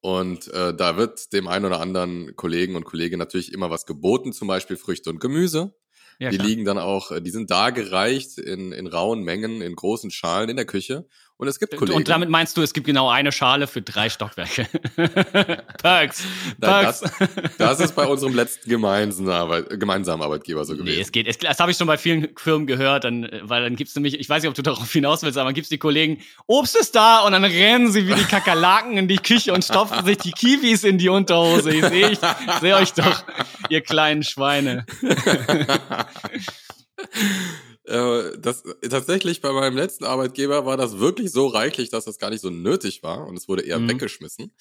und 0.00 0.48
äh, 0.48 0.74
da 0.74 0.96
wird 0.96 1.32
dem 1.32 1.48
einen 1.48 1.64
oder 1.64 1.80
anderen 1.80 2.36
Kollegen 2.36 2.76
und 2.76 2.84
Kollegin 2.84 3.18
natürlich 3.18 3.52
immer 3.52 3.70
was 3.70 3.86
geboten, 3.86 4.32
zum 4.32 4.48
Beispiel 4.48 4.76
Früchte 4.76 5.10
und 5.10 5.20
Gemüse. 5.20 5.74
Ja, 6.18 6.28
die 6.28 6.36
klar. 6.36 6.48
liegen 6.48 6.64
dann 6.66 6.78
auch, 6.78 7.12
äh, 7.12 7.22
die 7.22 7.30
sind 7.30 7.50
da 7.50 7.70
gereicht 7.70 8.36
in, 8.36 8.72
in 8.72 8.86
rauen 8.86 9.22
Mengen, 9.22 9.62
in 9.62 9.74
großen 9.74 10.10
Schalen 10.10 10.50
in 10.50 10.56
der 10.56 10.66
Küche. 10.66 11.06
Und 11.40 11.48
es 11.48 11.58
gibt 11.58 11.74
Kollegen. 11.74 11.96
Und 11.96 12.06
damit 12.10 12.28
meinst 12.28 12.54
du, 12.58 12.60
es 12.60 12.74
gibt 12.74 12.86
genau 12.86 13.08
eine 13.08 13.32
Schale 13.32 13.66
für 13.66 13.80
drei 13.80 14.10
Stockwerke. 14.10 14.66
Perks. 15.82 16.22
Nein, 16.58 16.58
Perks. 16.58 17.00
das, 17.00 17.56
das 17.56 17.80
ist 17.80 17.96
bei 17.96 18.04
unserem 18.04 18.34
letzten 18.34 18.68
gemeinsamen, 18.68 19.32
Arbeit, 19.32 19.80
gemeinsamen 19.80 20.22
Arbeitgeber 20.22 20.66
so 20.66 20.74
gewesen. 20.74 20.96
Nee, 20.96 21.00
es 21.00 21.12
geht. 21.12 21.26
Es, 21.26 21.38
das 21.38 21.58
habe 21.58 21.70
ich 21.70 21.78
schon 21.78 21.86
bei 21.86 21.96
vielen 21.96 22.28
Firmen 22.36 22.66
gehört, 22.66 23.04
dann, 23.04 23.24
äh, 23.24 23.40
weil 23.44 23.62
dann 23.62 23.74
gibt's 23.74 23.94
nämlich, 23.94 24.20
ich 24.20 24.28
weiß 24.28 24.42
nicht, 24.42 24.50
ob 24.50 24.54
du 24.54 24.60
darauf 24.60 24.92
hinaus 24.92 25.22
willst, 25.22 25.38
aber 25.38 25.46
dann 25.46 25.54
gibt's 25.54 25.70
die 25.70 25.78
Kollegen, 25.78 26.20
Obst 26.46 26.76
ist 26.76 26.94
da 26.94 27.20
und 27.20 27.32
dann 27.32 27.46
rennen 27.46 27.90
sie 27.90 28.06
wie 28.06 28.12
die 28.12 28.24
Kakerlaken 28.24 28.98
in 28.98 29.08
die 29.08 29.16
Küche 29.16 29.54
und 29.54 29.64
stopfen 29.64 30.04
sich 30.04 30.18
die 30.18 30.32
Kiwis 30.32 30.84
in 30.84 30.98
die 30.98 31.08
Unterhose. 31.08 31.72
Ich 31.72 31.86
sehe 31.86 32.10
ich 32.10 32.18
seh 32.60 32.74
euch 32.74 32.92
doch, 32.92 33.24
ihr 33.70 33.80
kleinen 33.80 34.24
Schweine. 34.24 34.84
Äh, 37.90 38.38
das, 38.38 38.62
tatsächlich 38.88 39.40
bei 39.40 39.52
meinem 39.52 39.76
letzten 39.76 40.04
Arbeitgeber 40.04 40.64
war 40.64 40.76
das 40.76 40.98
wirklich 40.98 41.32
so 41.32 41.48
reichlich, 41.48 41.90
dass 41.90 42.04
das 42.04 42.18
gar 42.18 42.30
nicht 42.30 42.40
so 42.40 42.50
nötig 42.50 43.02
war 43.02 43.26
und 43.26 43.36
es 43.36 43.48
wurde 43.48 43.62
eher 43.62 43.78
Mhm. 43.80 43.90
weggeschmissen. 43.90 44.52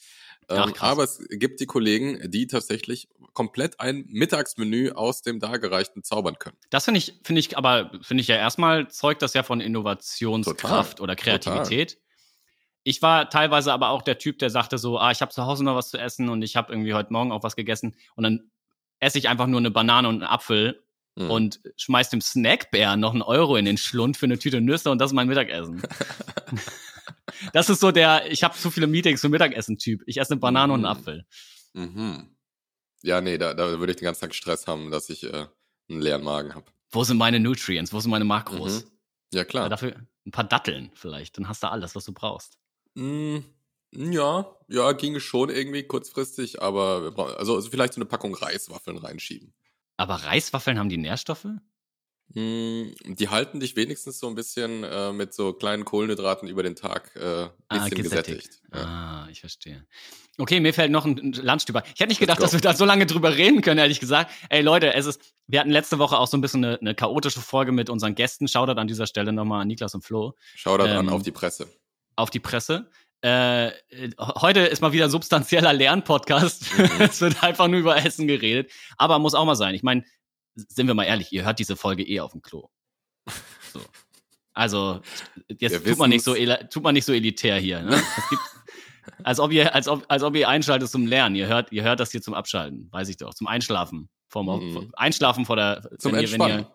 Ach, 0.48 0.66
Ähm, 0.68 0.74
krass. 0.74 0.90
aber 0.90 1.04
es 1.04 1.20
gibt 1.30 1.60
die 1.60 1.68
Kollegen, 1.68 2.32
die 2.32 2.48
tatsächlich 2.48 3.08
komplett 3.34 3.80
ein 3.80 4.06
Mittagsmenü 4.10 4.92
aus 4.92 5.22
dem 5.22 5.40
dargereichten 5.40 6.04
zaubern 6.04 6.40
können. 6.40 6.58
Das 6.72 6.86
finde 6.86 6.98
ich, 6.98 7.14
finde 7.24 7.40
ich, 7.40 7.56
aber 7.56 7.92
finde 8.02 8.22
ich 8.22 8.28
ja 8.28 8.36
erstmal 8.36 8.88
zeugt 8.90 9.22
das 9.22 9.36
ja 9.36 9.44
von 9.44 9.62
Innovationskraft 9.62 10.98
Total. 10.98 11.04
oder 11.04 11.16
Kreativität. 11.16 12.00
Ich 12.84 13.02
war 13.04 13.30
teilweise 13.30 13.74
aber 13.74 13.90
auch 13.90 14.02
der 14.02 14.18
Typ, 14.18 14.40
der 14.40 14.50
sagte 14.50 14.78
so, 14.80 14.98
ah, 14.98 15.12
ich 15.12 15.22
habe 15.22 15.32
zu 15.32 15.46
Hause 15.46 15.64
noch 15.64 15.76
was 15.76 15.90
zu 15.92 15.98
essen 16.00 16.30
und 16.30 16.42
ich 16.42 16.56
habe 16.56 16.74
irgendwie 16.74 16.94
heute 16.96 17.14
Morgen 17.14 17.32
auch 17.32 17.44
was 17.44 17.56
gegessen 17.56 17.96
und 18.16 18.24
dann 18.24 18.50
esse 19.00 19.20
ich 19.20 19.30
einfach 19.30 19.48
nur 19.48 19.60
eine 19.60 19.70
Banane 19.72 20.08
und 20.08 20.16
einen 20.16 20.24
Apfel 20.24 20.84
Mhm. 21.20 21.30
und 21.32 21.60
schmeiß 21.76 22.10
dem 22.10 22.22
Snackbär 22.22 22.96
noch 22.96 23.12
einen 23.14 23.22
Euro 23.22 23.58
in 23.58 23.66
den 23.66 23.78
Schlund 23.78 24.16
für 24.18 24.26
eine 24.26 24.40
Tüte 24.40 24.62
Nüsse 24.62 24.90
und 24.90 25.00
das 25.00 25.12
ist 25.12 25.16
mein 25.16 25.28
Mittagessen. 25.28 25.82
das 27.54 27.70
ist 27.70 27.80
so 27.82 27.92
der, 27.92 28.32
ich 28.32 28.44
habe 28.44 28.58
zu 28.58 28.72
viele 28.72 28.88
Meetings 28.88 29.22
für 29.22 29.30
Mittagessen-Typ. 29.30 30.02
Ich 30.06 30.18
esse 30.18 30.32
eine 30.32 30.40
Banane 30.40 30.74
und 30.74 30.86
einen 30.86 30.94
Mhm. 30.96 31.00
Apfel. 31.00 31.26
Mhm. 31.74 32.36
Ja, 33.04 33.22
nee, 33.22 33.38
da, 33.38 33.54
da 33.54 33.80
würde 33.80 33.92
ich 33.92 33.98
den 33.98 34.06
ganzen 34.06 34.22
Tag 34.22 34.36
Stress 34.36 34.68
haben, 34.68 34.92
dass 34.92 35.10
ich 35.10 35.24
äh, 35.24 35.48
einen 35.90 36.02
leeren 36.02 36.24
Magen 36.24 36.56
habe. 36.56 36.66
Wo 36.92 37.04
sind 37.04 37.18
meine 37.18 37.40
Nutrients? 37.40 37.94
Wo 37.94 38.00
sind 38.00 38.12
meine 38.12 38.26
Makros? 38.26 38.84
Mhm. 38.84 38.90
Ja, 39.34 39.40
Ja, 39.40 39.46
klar. 39.46 39.70
dafür 39.70 39.96
ein 40.26 40.32
paar 40.32 40.44
Datteln 40.44 40.92
vielleicht, 40.96 41.38
dann 41.38 41.48
hast 41.48 41.64
du 41.64 41.68
alles, 41.70 41.96
was 41.96 42.06
du 42.06 42.14
brauchst. 42.14 42.58
Mm, 42.96 43.38
ja, 43.92 44.56
ja, 44.68 44.92
ginge 44.94 45.20
schon 45.20 45.50
irgendwie 45.50 45.84
kurzfristig, 45.84 46.62
aber 46.62 47.04
wir 47.04 47.12
brauchen, 47.12 47.36
also, 47.36 47.56
also 47.56 47.70
vielleicht 47.70 47.94
so 47.94 48.00
eine 48.00 48.06
Packung 48.06 48.34
Reiswaffeln 48.36 48.98
reinschieben. 48.98 49.54
Aber 50.00 50.16
Reiswaffeln 50.16 50.80
haben 50.80 50.90
die 50.90 50.98
Nährstoffe? 50.98 51.46
Mm, 52.34 52.92
Die 53.06 53.30
halten 53.30 53.60
dich 53.60 53.76
wenigstens 53.76 54.20
so 54.20 54.28
ein 54.28 54.36
bisschen 54.36 54.84
äh, 54.84 55.12
mit 55.12 55.34
so 55.34 55.52
kleinen 55.54 55.84
Kohlenhydraten 55.84 56.48
über 56.48 56.62
den 56.64 56.76
Tag 56.76 57.16
äh, 57.16 57.50
bisschen 57.70 58.04
gesättigt. 58.04 58.62
Ja. 58.74 58.84
Ah, 59.26 59.28
ich 59.32 59.40
verstehe. 59.42 59.86
Okay, 60.38 60.60
mir 60.60 60.74
fällt 60.74 60.92
noch 60.92 61.06
ein 61.06 61.18
ein 61.18 61.34
Landstüber. 61.34 61.84
Ich 61.86 62.00
hätte 62.00 62.08
nicht 62.10 62.20
gedacht, 62.20 62.38
go. 62.38 62.44
dass 62.44 62.54
wir 62.54 62.62
da 62.62 62.74
so 62.74 62.86
lange 62.86 63.06
drüber 63.08 63.36
reden 63.36 63.62
können, 63.62 63.80
ehrlich 63.80 64.00
gesagt. 64.00 64.32
Ey, 64.50 64.62
Leute, 64.62 64.94
es 64.94 65.06
ist, 65.06 65.22
wir 65.48 65.60
hatten 65.60 65.72
letzte 65.72 65.98
Woche 66.00 66.18
auch 66.18 66.28
so 66.28 66.38
ein 66.38 66.42
bisschen 66.42 66.64
eine, 66.64 66.80
eine 66.80 66.96
chaotische 66.96 67.42
Folge 67.42 67.72
mit 67.72 67.90
unseren 67.90 68.16
Gästen. 68.16 68.48
Shoutout 68.48 68.80
an 68.80 68.88
dieser 68.88 69.08
Stelle 69.08 69.34
nochmal 69.34 69.64
an 69.64 69.68
Niklas 69.68 69.96
und 69.96 70.04
Flo 70.06 70.36
Shoutout 70.56 70.84
an 70.84 71.08
Ähm, 71.08 71.10
auf 71.10 71.24
die 71.24 71.32
Presse. 71.32 71.68
auf 72.16 72.30
die 72.30 72.40
Presse. 72.40 72.90
Äh, 73.22 73.68
äh, 73.68 73.74
heute 74.20 74.62
ist 74.62 74.82
mal 74.82 74.94
wieder 74.94 75.06
ein 75.06 75.12
substanzieller 75.12 75.74
Lernpodcast. 75.74 76.78
Mhm. 76.78 76.90
es 77.00 77.20
wird 77.22 77.44
einfach 77.44 77.68
nur 77.68 77.80
über 77.80 77.98
Essen 77.98 78.28
geredet. 78.28 78.72
Aber 78.98 79.20
muss 79.20 79.34
auch 79.34 79.46
mal 79.46 79.56
sein. 79.56 79.76
Ich 79.76 79.84
meine, 79.84 80.04
sind 80.56 80.88
wir 80.88 80.94
mal 80.94 81.04
ehrlich, 81.06 81.32
ihr 81.32 81.46
hört 81.46 81.60
diese 81.60 81.76
Folge 81.76 82.04
eh 82.04 82.20
auf 82.22 82.32
dem 82.32 82.42
Klo. 82.42 82.70
So. 83.74 83.82
Also, 84.54 85.02
jetzt 85.48 85.72
Wir 85.72 85.84
tut 85.84 86.00
man, 86.00 86.10
nicht 86.10 86.24
so, 86.24 86.36
tut 86.70 86.84
man 86.84 86.94
nicht 86.94 87.06
so 87.06 87.14
elitär 87.14 87.58
hier. 87.58 87.82
Ne? 87.82 88.02
Gibt, 88.30 88.42
als, 89.24 89.40
ob 89.40 89.52
ihr, 89.52 89.74
als, 89.76 89.88
ob, 89.88 90.04
als 90.10 90.24
ob 90.24 90.36
ihr 90.36 90.50
einschaltet 90.50 90.90
zum 90.90 91.06
Lernen. 91.06 91.36
Ihr 91.36 91.48
hört, 91.48 91.72
ihr 91.72 91.84
hört 91.84 92.00
das 92.00 92.12
hier 92.12 92.22
zum 92.22 92.34
Abschalten, 92.34 92.90
weiß 92.92 93.10
ich 93.10 93.18
doch. 93.18 93.34
Zum 93.34 93.48
Einschlafen. 93.48 94.10
Vom, 94.28 94.46
Mhm. 94.46 94.92
Einschlafen 94.96 95.46
vor 95.46 95.56
der. 95.56 95.82
Zum 95.98 96.12
wenn 96.14 96.22
ihr- 96.22 96.32
wenn 96.32 96.42
ihr- 96.42 96.46
Entspannen. 96.48 96.68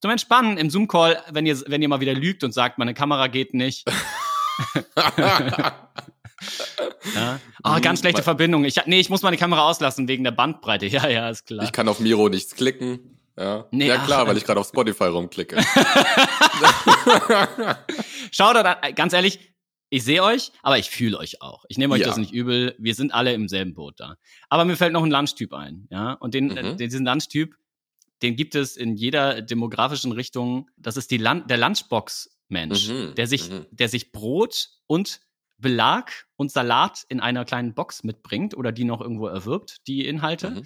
zum 0.00 0.10
Entspannen 0.10 0.58
im 0.58 0.70
Zoom-Call, 0.70 1.22
wenn 1.30 1.44
ihr, 1.46 1.60
wenn 1.66 1.82
ihr 1.82 1.88
mal 1.88 2.00
wieder 2.00 2.14
lügt 2.14 2.44
und 2.44 2.52
sagt, 2.52 2.78
meine 2.78 2.94
Kamera 2.94 3.26
geht 3.26 3.52
nicht. 3.54 3.84
Ja. 5.16 5.72
Ah, 7.62 7.76
Mhm, 7.76 7.82
ganz 7.82 8.00
schlechte 8.00 8.22
Verbindung. 8.22 8.64
Ich, 8.64 8.76
nee, 8.86 8.98
ich 8.98 9.10
muss 9.10 9.20
meine 9.20 9.36
Kamera 9.36 9.68
auslassen 9.68 10.08
wegen 10.08 10.24
der 10.24 10.30
Bandbreite. 10.30 10.86
Ja, 10.90 11.06
ja, 11.06 11.28
ist 11.28 11.46
klar. 11.46 11.62
ich 11.64 11.72
kann 11.72 11.86
auf 11.86 12.00
Miro 12.00 12.30
nichts 12.30 12.54
klicken. 12.54 13.18
Ja, 13.38 13.66
Nee, 13.70 13.88
ja 13.88 13.96
ach, 14.00 14.06
klar, 14.06 14.24
äh. 14.24 14.28
weil 14.28 14.36
ich 14.38 14.44
gerade 14.44 14.58
auf 14.60 14.66
Spotify 14.68 15.04
rumklicke. 15.04 15.56
Schaut 18.32 18.56
da, 18.56 18.74
ganz 18.94 19.12
ehrlich, 19.12 19.52
ich 19.90 20.04
sehe 20.04 20.22
euch, 20.22 20.52
aber 20.62 20.78
ich 20.78 20.88
fühle 20.90 21.18
euch 21.18 21.42
auch. 21.42 21.64
Ich 21.68 21.76
nehme 21.78 21.94
euch 21.94 22.00
Ja. 22.00 22.06
das 22.08 22.16
nicht 22.16 22.32
übel. 22.32 22.74
Wir 22.78 22.94
sind 22.94 23.12
alle 23.12 23.32
im 23.34 23.48
selben 23.48 23.74
Boot 23.74 23.94
da. 23.98 24.16
Aber 24.48 24.64
mir 24.64 24.76
fällt 24.76 24.92
noch 24.92 25.02
ein 25.04 25.10
Lunchtyp 25.10 25.52
ein, 25.52 25.88
ja. 25.90 26.12
Und 26.14 26.32
den, 26.34 26.46
Mhm. 26.48 26.56
äh, 26.56 26.76
diesen 26.76 27.04
Lunchtyp, 27.04 27.54
den 28.22 28.36
gibt 28.36 28.54
es 28.54 28.76
in 28.76 28.96
jeder 28.96 29.42
demografischen 29.42 30.12
Richtung. 30.12 30.70
Das 30.76 30.96
ist 30.96 31.10
die 31.10 31.18
Lan 31.18 31.46
der 31.48 31.58
Lunchbox-Mensch, 32.50 32.88
Mhm, 32.88 33.14
der 33.14 33.26
sich, 33.26 33.50
mhm. 33.50 33.66
der 33.70 33.88
sich 33.88 34.12
Brot 34.12 34.70
und 34.86 35.20
Belag 35.58 36.10
und 36.36 36.50
Salat 36.50 37.04
in 37.08 37.20
einer 37.20 37.44
kleinen 37.44 37.74
Box 37.74 38.02
mitbringt 38.02 38.56
oder 38.56 38.72
die 38.72 38.84
noch 38.84 39.00
irgendwo 39.00 39.26
erwirbt, 39.26 39.86
die 39.86 40.06
Inhalte, 40.06 40.50
Mhm. 40.50 40.62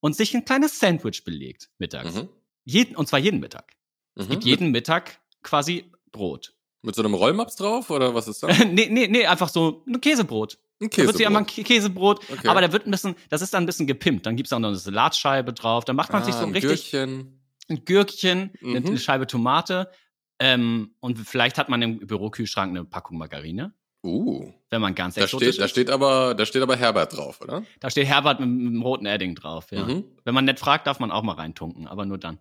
und 0.00 0.16
sich 0.16 0.34
ein 0.34 0.44
kleines 0.44 0.78
Sandwich 0.80 1.24
belegt 1.24 1.70
mittags. 1.78 2.14
Mhm. 2.14 2.28
Jeden, 2.64 2.96
und 2.96 3.06
zwar 3.08 3.18
jeden 3.18 3.40
Mittag. 3.40 3.72
Es 4.14 4.26
Mhm. 4.26 4.30
gibt 4.32 4.44
jeden 4.44 4.70
Mittag 4.70 5.20
quasi 5.42 5.90
Brot. 6.10 6.54
Mit 6.82 6.94
so 6.94 7.02
einem 7.02 7.14
Rollmaps 7.14 7.56
drauf 7.56 7.90
oder 7.90 8.14
was 8.14 8.28
ist 8.28 8.42
das? 8.42 8.48
nee, 8.72 8.88
nee, 8.90 9.08
nee, 9.08 9.26
einfach 9.26 9.48
so 9.48 9.82
ein 9.86 10.00
Käsebrot. 10.00 10.58
Ein 10.80 10.90
Da 10.90 10.96
wird 10.98 11.16
sich 11.16 11.26
einmal 11.26 11.42
ein 11.42 11.46
Käsebrot. 11.46 11.66
Kä- 11.66 11.74
Käsebrot, 11.74 12.30
Okay. 12.38 12.48
aber 12.48 12.60
der 12.60 12.72
wird 12.72 12.86
ein 12.86 12.90
bisschen, 12.90 13.14
das 13.30 13.40
ist 13.42 13.54
dann 13.54 13.62
ein 13.62 13.66
bisschen 13.66 13.86
gepimpt. 13.86 14.26
Dann 14.26 14.36
gibt's 14.36 14.52
auch 14.52 14.58
noch 14.58 14.68
eine 14.68 14.76
Salatscheibe 14.76 15.52
drauf. 15.52 15.84
Dann 15.84 15.96
macht 15.96 16.12
man 16.12 16.24
sich 16.24 16.34
Ah, 16.34 16.40
so 16.40 16.46
ein 16.46 16.52
richtig 16.52 16.90
Gürkchen. 16.90 17.40
ein 17.70 17.84
Gürkchen, 17.84 18.50
eine, 18.60 18.80
Mhm. 18.80 18.86
eine 18.88 18.98
Scheibe 18.98 19.26
Tomate. 19.26 19.90
Ähm, 20.38 20.94
und 21.00 21.18
vielleicht 21.18 21.58
hat 21.58 21.68
man 21.68 21.80
im 21.82 21.98
Bürokühlschrank 21.98 22.70
eine 22.70 22.84
Packung 22.84 23.18
Margarine, 23.18 23.72
Uh, 24.06 24.52
wenn 24.68 24.82
man 24.82 24.94
ganz 24.94 25.14
da 25.14 25.22
exotisch 25.22 25.48
steht, 25.48 25.60
da 25.60 25.64
ist. 25.64 25.70
steht 25.70 25.88
aber, 25.88 26.34
da 26.34 26.44
steht 26.44 26.60
aber 26.60 26.76
Herbert 26.76 27.16
drauf, 27.16 27.40
oder? 27.40 27.64
Da 27.80 27.88
steht 27.88 28.06
Herbert 28.06 28.38
mit, 28.38 28.50
mit 28.50 28.66
einem 28.66 28.82
roten 28.82 29.06
Edding 29.06 29.34
drauf, 29.34 29.68
ja. 29.72 29.86
Mhm. 29.86 30.04
Wenn 30.24 30.34
man 30.34 30.44
nett 30.44 30.60
fragt, 30.60 30.86
darf 30.86 31.00
man 31.00 31.10
auch 31.10 31.22
mal 31.22 31.36
reintunken, 31.36 31.86
aber 31.88 32.04
nur 32.04 32.18
dann. 32.18 32.38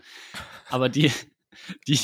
Aber 0.70 0.90
die, 0.90 1.10
die, 1.88 1.98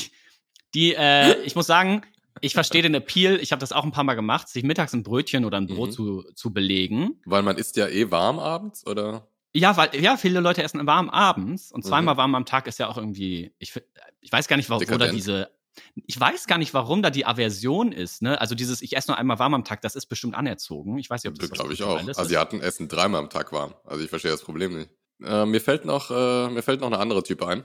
die, 0.74 0.94
äh, 0.94 1.42
ich 1.42 1.56
muss 1.56 1.66
sagen, 1.66 2.00
ich 2.40 2.54
verstehe 2.54 2.80
den 2.80 2.94
Appeal. 2.94 3.36
Ich 3.42 3.52
habe 3.52 3.60
das 3.60 3.72
auch 3.72 3.84
ein 3.84 3.92
paar 3.92 4.04
Mal 4.04 4.14
gemacht, 4.14 4.48
sich 4.48 4.62
mittags 4.64 4.94
ein 4.94 5.02
Brötchen 5.02 5.44
oder 5.44 5.58
ein 5.58 5.66
Brot 5.66 5.90
Mhm. 5.90 5.92
zu, 5.92 6.22
zu 6.34 6.54
belegen. 6.54 7.20
Weil 7.26 7.42
man 7.42 7.58
isst 7.58 7.76
ja 7.76 7.86
eh 7.86 8.10
warm 8.10 8.38
abends, 8.38 8.86
oder? 8.86 9.28
Ja, 9.52 9.76
weil, 9.76 9.90
ja, 10.00 10.16
viele 10.16 10.40
Leute 10.40 10.62
essen 10.62 10.86
warm 10.86 11.10
abends 11.10 11.70
und 11.70 11.84
Mhm. 11.84 11.88
zweimal 11.88 12.16
warm 12.16 12.34
am 12.34 12.46
Tag 12.46 12.66
ist 12.66 12.78
ja 12.78 12.88
auch 12.88 12.96
irgendwie, 12.96 13.52
ich, 13.58 13.74
ich 14.22 14.32
weiß 14.32 14.48
gar 14.48 14.56
nicht, 14.56 14.70
warum, 14.70 14.88
wo 14.88 14.96
da 14.96 15.08
diese, 15.08 15.50
ich 15.94 16.18
weiß 16.18 16.46
gar 16.46 16.58
nicht, 16.58 16.74
warum 16.74 17.02
da 17.02 17.10
die 17.10 17.26
Aversion 17.26 17.92
ist, 17.92 18.22
ne? 18.22 18.40
Also 18.40 18.54
dieses, 18.54 18.82
ich 18.82 18.96
esse 18.96 19.10
nur 19.10 19.18
einmal 19.18 19.38
warm 19.38 19.54
am 19.54 19.64
Tag, 19.64 19.80
das 19.82 19.96
ist 19.96 20.06
bestimmt 20.06 20.34
anerzogen. 20.34 20.98
Ich 20.98 21.08
weiß 21.08 21.22
nicht, 21.24 21.30
ob 21.30 21.38
das 21.38 21.48
Das 21.48 21.58
glaube 21.58 21.72
ich 21.72 21.82
auch. 21.82 22.00
Asiaten 22.18 22.60
essen 22.60 22.88
dreimal 22.88 23.20
am 23.20 23.30
Tag 23.30 23.52
warm. 23.52 23.74
Also 23.84 24.02
ich 24.02 24.10
verstehe 24.10 24.30
das 24.30 24.42
Problem 24.42 24.76
nicht. 24.76 24.90
Äh, 25.22 25.46
mir 25.46 25.60
fällt 25.60 25.84
noch, 25.84 26.10
äh, 26.10 26.48
mir 26.50 26.62
fällt 26.62 26.80
noch 26.80 26.88
eine 26.88 26.98
andere 26.98 27.22
Type 27.22 27.46
ein. 27.46 27.64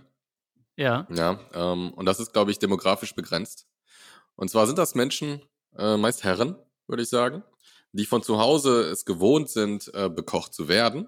Ja. 0.77 1.07
Ja, 1.09 1.39
ähm, 1.53 1.93
und 1.93 2.05
das 2.05 2.19
ist, 2.19 2.33
glaube 2.33 2.51
ich, 2.51 2.59
demografisch 2.59 3.15
begrenzt. 3.15 3.67
Und 4.35 4.49
zwar 4.49 4.67
sind 4.67 4.77
das 4.77 4.95
Menschen, 4.95 5.41
äh, 5.77 5.97
meist 5.97 6.23
Herren, 6.23 6.57
würde 6.87 7.03
ich 7.03 7.09
sagen, 7.09 7.43
die 7.93 8.05
von 8.05 8.21
zu 8.21 8.39
Hause 8.39 8.81
es 8.81 9.05
gewohnt 9.05 9.49
sind, 9.49 9.89
äh, 9.93 10.09
bekocht 10.09 10.53
zu 10.53 10.67
werden, 10.67 11.07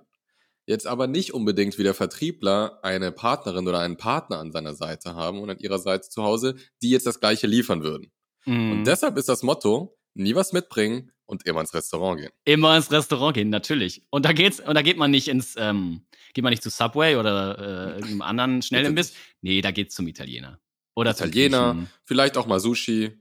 jetzt 0.67 0.86
aber 0.86 1.08
nicht 1.08 1.34
unbedingt 1.34 1.77
wie 1.80 1.84
der 1.84 1.93
Vertriebler 1.95 2.80
eine 2.84 3.12
Partnerin 3.12 3.67
oder 3.67 3.80
einen 3.80 3.97
Partner 3.97 4.38
an 4.39 4.51
seiner 4.51 4.75
Seite 4.75 5.15
haben 5.15 5.39
und 5.39 5.49
an 5.49 5.58
ihrer 5.60 5.80
Seite 5.80 6.08
zu 6.10 6.23
Hause, 6.23 6.56
die 6.84 6.89
jetzt 6.91 7.08
das 7.08 7.19
gleiche 7.19 7.47
liefern 7.47 7.82
würden. 7.84 8.12
Mhm. 8.45 8.71
Und 8.71 8.84
deshalb 8.86 9.17
ist 9.17 9.30
das 9.30 9.41
Motto, 9.43 9.97
nie 10.13 10.36
was 10.36 10.53
mitbringen 10.53 11.12
und 11.25 11.45
immer 11.45 11.62
ins 11.62 11.73
Restaurant 11.73 12.19
gehen. 12.19 12.32
Immer 12.45 12.75
ins 12.77 12.91
Restaurant 12.91 13.34
gehen, 13.36 13.49
natürlich. 13.49 14.06
Und 14.10 14.25
da 14.25 14.34
geht's, 14.34 14.60
und 14.60 14.75
da 14.75 14.82
geht 14.82 14.97
man 14.97 15.10
nicht 15.12 15.27
ins, 15.27 15.56
ähm, 15.58 16.01
geht 16.34 16.43
man 16.43 16.51
nicht 16.51 16.63
zu 16.63 16.69
Subway 16.69 17.15
oder 17.15 17.58
äh, 17.58 17.91
irgendeinem 17.95 18.21
anderen 18.21 18.62
Schnellimbiss. 18.62 19.13
Nee, 19.41 19.62
da 19.62 19.71
geht's 19.71 19.95
zum 19.95 20.08
Italiener. 20.08 20.60
Oder 20.95 21.15
zum 21.15 21.27
Italiener, 21.27 21.88
vielleicht 22.06 22.38
auch 22.38 22.47
mal 22.47 22.60
Sushi. 22.60 23.12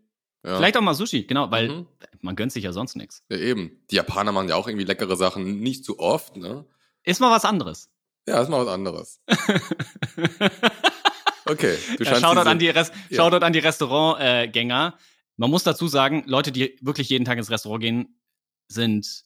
Ja. 0.45 0.57
Vielleicht 0.57 0.77
auch 0.77 0.81
mal 0.83 0.95
Sushi, 0.95 1.25
genau, 1.25 1.51
weil 1.51 1.69
Mhm. 1.69 1.87
man 2.21 2.37
gönnt 2.37 2.53
sich 2.53 2.65
ja 2.65 2.73
sonst 2.73 2.95
nichts. 2.97 3.25
Ja, 3.29 3.37
eben. 3.37 3.83
Die 3.91 3.97
Japaner 3.97 4.33
machen 4.33 4.49
ja 4.49 4.55
auch 4.57 4.69
irgendwie 4.69 4.87
leckere 4.87 5.17
Sachen, 5.17 5.61
nicht 5.61 5.85
zu 5.85 5.99
oft, 5.99 6.37
ne? 6.37 6.65
Ist 7.07 7.21
mal 7.21 7.31
was 7.31 7.45
anderes. 7.47 7.89
Ja, 8.29 8.43
ist 8.43 8.49
mal 8.51 8.67
was 8.67 8.73
anderes. 8.73 9.21
Okay, 11.49 11.77
du 11.97 12.03
Ja, 12.03 12.17
Shoutout 12.19 12.41
an 12.49 12.59
die, 12.59 12.69
Res 12.71 12.91
Ja. 13.09 13.17
Shoutout 13.19 13.45
an 13.45 13.53
die 13.53 13.61
Restaurantgänger. 13.61 14.99
Man 15.37 15.51
muss 15.51 15.63
dazu 15.63 15.87
sagen, 15.87 16.25
Leute, 16.27 16.51
die 16.51 16.77
wirklich 16.81 17.09
jeden 17.09 17.25
Tag 17.25 17.39
ins 17.39 17.51
Restaurant 17.51 17.81
gehen, 17.83 18.21
sind 18.69 19.23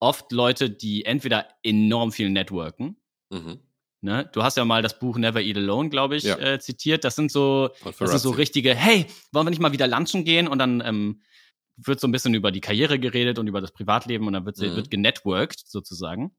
oft 0.00 0.32
Leute, 0.32 0.70
die 0.70 1.04
entweder 1.04 1.46
enorm 1.62 2.10
viel 2.10 2.30
networken. 2.30 2.96
Mhm. 3.30 3.58
Ne? 4.00 4.30
Du 4.32 4.42
hast 4.42 4.56
ja 4.56 4.64
mal 4.64 4.80
das 4.80 4.98
Buch 4.98 5.18
Never 5.18 5.42
Eat 5.42 5.58
Alone, 5.58 5.90
glaube 5.90 6.16
ich, 6.16 6.22
Ja. 6.22 6.38
äh, 6.38 6.58
zitiert. 6.58 7.04
Das 7.04 7.16
sind 7.16 7.30
so, 7.30 7.68
das 7.84 7.98
sind 7.98 8.18
so 8.20 8.30
richtige, 8.30 8.74
hey, 8.74 9.04
wollen 9.32 9.44
wir 9.46 9.50
nicht 9.50 9.60
mal 9.60 9.72
wieder 9.72 9.88
lunchen 9.88 10.24
gehen? 10.24 10.48
Und 10.48 10.58
dann 10.60 10.80
ähm, 10.82 11.20
wird 11.76 12.00
so 12.00 12.06
ein 12.08 12.12
bisschen 12.12 12.32
über 12.32 12.50
die 12.50 12.60
Karriere 12.62 12.98
geredet 12.98 13.38
und 13.38 13.46
über 13.46 13.60
das 13.60 13.72
Privatleben 13.72 14.26
und 14.26 14.32
dann 14.32 14.46
wird, 14.46 14.56
Mhm. 14.58 14.74
wird 14.76 14.90
genetworked 14.90 15.60
sozusagen. 15.66 16.34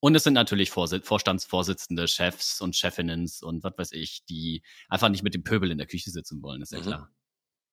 Und 0.00 0.14
es 0.14 0.22
sind 0.24 0.34
natürlich 0.34 0.70
Vorsi 0.70 1.00
Vorstandsvorsitzende, 1.00 2.06
Chefs 2.06 2.60
und 2.60 2.76
Chefinnen 2.76 3.28
und 3.42 3.64
was 3.64 3.72
weiß 3.76 3.92
ich, 3.92 4.24
die 4.26 4.62
einfach 4.88 5.08
nicht 5.08 5.22
mit 5.24 5.34
dem 5.34 5.42
Pöbel 5.42 5.70
in 5.70 5.78
der 5.78 5.86
Küche 5.88 6.10
sitzen 6.10 6.40
wollen, 6.42 6.62
ist 6.62 6.72
ja 6.72 6.78
Mhm. 6.78 6.82
klar. 6.82 7.10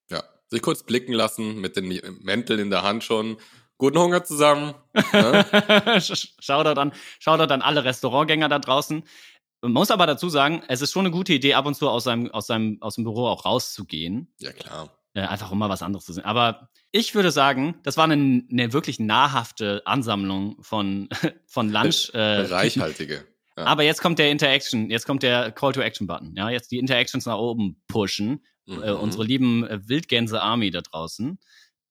Ja, 0.10 0.24
sich 0.50 0.62
kurz 0.62 0.84
blicken 0.84 1.14
lassen 1.14 1.60
mit 1.62 1.76
den 1.76 1.88
Mänteln 2.22 2.60
in 2.60 2.70
der 2.70 2.84
Hand 2.84 3.04
schon. 3.04 3.38
Guten 3.78 3.98
Hunger 4.00 4.24
zusammen. 4.24 4.74
Ne? 5.12 5.46
Shoutout 6.40 6.80
an, 6.80 6.94
Shoutout 7.20 7.52
an 7.54 7.62
alle 7.62 7.84
Restaurantgänger 7.84 8.48
da 8.50 8.60
draußen. 8.60 9.04
Man 9.62 9.72
muss 9.74 9.92
aber 9.92 10.06
dazu 10.08 10.30
sagen, 10.30 10.64
es 10.68 10.82
ist 10.82 10.92
schon 10.92 11.06
eine 11.06 11.12
gute 11.12 11.34
Idee, 11.34 11.56
ab 11.56 11.66
und 11.66 11.76
zu 11.76 11.90
aus 11.90 12.04
seinem, 12.06 12.32
aus 12.32 12.48
seinem, 12.48 12.78
aus 12.82 12.96
dem 12.96 13.04
Büro 13.04 13.28
auch 13.28 13.46
rauszugehen. 13.46 14.32
ja, 14.40 14.52
klar. 14.54 14.95
Äh, 15.16 15.22
einfach 15.22 15.50
um 15.50 15.58
mal 15.58 15.70
was 15.70 15.82
anderes 15.82 16.04
zu 16.04 16.12
sehen. 16.12 16.26
Aber 16.26 16.70
ich 16.92 17.16
würde 17.16 17.32
sagen, 17.32 17.80
das 17.84 17.96
war 17.96 18.04
eine, 18.04 18.44
eine 18.52 18.74
wirklich 18.74 19.00
nahrhafte 19.00 19.82
Ansammlung 19.86 20.62
von, 20.62 21.08
von 21.48 21.70
Lunch. 21.70 22.12
Äh, 22.14 22.20
Reichhaltige. 22.20 23.26
Ja. 23.58 23.68
Aber 23.68 23.84
jetzt 23.84 24.02
kommt 24.02 24.20
der 24.20 24.32
Interaction, 24.32 24.90
jetzt 24.90 25.06
kommt 25.06 25.24
der 25.24 25.50
Call 25.50 25.72
to 25.72 25.80
Action 25.80 26.08
Button. 26.08 26.34
Ja, 26.36 26.50
jetzt 26.50 26.74
die 26.74 26.78
Interactions 26.78 27.26
nach 27.26 27.38
oben 27.38 27.82
pushen. 27.88 28.44
Mhm. 28.66 28.84
Äh, 28.84 28.92
unsere 28.92 29.24
lieben 29.24 29.66
äh, 29.66 29.80
Wildgänse-Army 29.88 30.72
da 30.72 30.82
draußen. 30.82 31.40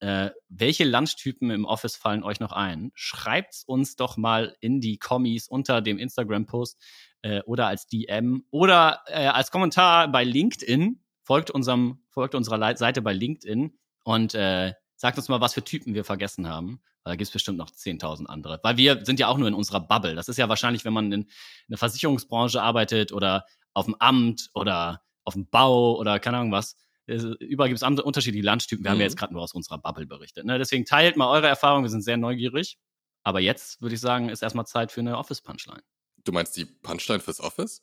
Äh, 0.00 0.28
welche 0.50 0.84
Lunchtypen 0.84 1.48
im 1.48 1.64
Office 1.64 1.96
fallen 1.96 2.22
euch 2.22 2.38
noch 2.38 2.52
ein? 2.52 2.92
Schreibt's 2.94 3.64
uns 3.64 3.96
doch 3.96 4.18
mal 4.18 4.54
in 4.60 4.82
die 4.82 4.98
Kommis 4.98 5.48
unter 5.48 5.80
dem 5.80 5.96
Instagram-Post 5.96 6.82
äh, 7.22 7.40
oder 7.46 7.68
als 7.68 7.86
DM 7.86 8.44
oder 8.50 9.00
äh, 9.06 9.28
als 9.28 9.50
Kommentar 9.50 10.12
bei 10.12 10.22
LinkedIn. 10.24 11.00
Folgt 11.24 11.50
unserem, 11.50 12.02
folgt 12.08 12.34
unserer 12.34 12.76
Seite 12.76 13.02
bei 13.02 13.12
LinkedIn 13.12 13.76
und 14.04 14.34
äh, 14.34 14.72
sagt 14.96 15.16
uns 15.18 15.28
mal, 15.28 15.40
was 15.40 15.54
für 15.54 15.64
Typen 15.64 15.94
wir 15.94 16.04
vergessen 16.04 16.48
haben. 16.48 16.80
Weil 17.02 17.12
Da 17.12 17.16
gibt's 17.16 17.32
bestimmt 17.32 17.58
noch 17.58 17.70
10.000 17.70 18.26
andere. 18.26 18.60
Weil 18.62 18.76
wir 18.76 19.04
sind 19.04 19.18
ja 19.20 19.28
auch 19.28 19.36
nur 19.38 19.48
in 19.48 19.54
unserer 19.54 19.80
Bubble. 19.80 20.14
Das 20.14 20.28
ist 20.28 20.36
ja 20.38 20.48
wahrscheinlich, 20.48 20.84
wenn 20.84 20.92
man 20.92 21.06
in, 21.12 21.22
in 21.22 21.28
der 21.68 21.78
Versicherungsbranche 21.78 22.62
arbeitet 22.62 23.10
oder 23.12 23.44
auf 23.74 23.86
dem 23.86 23.94
Amt 23.98 24.50
oder 24.54 25.02
auf 25.24 25.34
dem 25.34 25.48
Bau 25.48 25.96
oder 25.98 26.18
keine 26.20 26.38
Ahnung 26.38 26.52
was. 26.52 26.76
Es- 27.06 27.24
Überall 27.40 27.68
gibt 27.68 27.78
es 27.78 27.82
andere 27.82 28.06
unterschiedliche 28.06 28.46
Lunchtypen. 28.46 28.84
Wir 28.84 28.90
haben 28.90 28.98
ja 28.98 29.04
Mhm. 29.04 29.10
jetzt 29.10 29.16
gerade 29.18 29.32
nur 29.32 29.42
aus 29.42 29.52
unserer 29.52 29.78
Bubble 29.78 30.06
berichtet. 30.06 30.44
Ne? 30.46 30.58
Deswegen 30.58 30.84
teilt 30.86 31.16
mal 31.16 31.28
eure 31.28 31.48
Erfahrungen. 31.48 31.84
Wir 31.84 31.90
sind 31.90 32.02
sehr 32.02 32.16
neugierig. 32.16 32.78
Aber 33.22 33.40
jetzt 33.40 33.80
würde 33.80 33.94
ich 33.94 34.00
sagen, 34.00 34.28
ist 34.28 34.42
erstmal 34.42 34.66
Zeit 34.66 34.92
für 34.92 35.00
eine 35.00 35.16
Office-Punchline. 35.18 35.82
Du 36.24 36.32
meinst 36.32 36.56
die 36.56 36.66
Punchline 36.66 37.20
fürs? 37.20 37.40
Office 37.40 37.82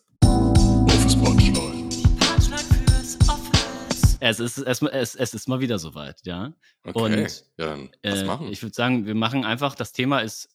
Es 4.23 4.39
ist, 4.39 4.60
es, 4.60 4.84
es, 4.84 5.15
es 5.15 5.34
ist 5.34 5.47
mal 5.47 5.62
wieder 5.62 5.79
soweit, 5.79 6.21
ja. 6.25 6.53
Okay. 6.86 6.99
Und, 7.23 7.43
ja, 7.57 7.65
dann 7.65 7.89
was 8.03 8.19
Äh, 8.19 8.23
machen? 8.25 8.47
ich 8.51 8.62
würde 8.62 8.75
sagen, 8.75 9.07
wir 9.07 9.15
machen 9.15 9.43
einfach, 9.45 9.73
das 9.73 9.93
Thema 9.93 10.19
ist, 10.19 10.47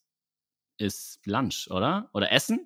ist 0.78 1.18
Lunch, 1.26 1.68
oder? 1.72 2.08
Oder 2.14 2.30
Essen? 2.30 2.60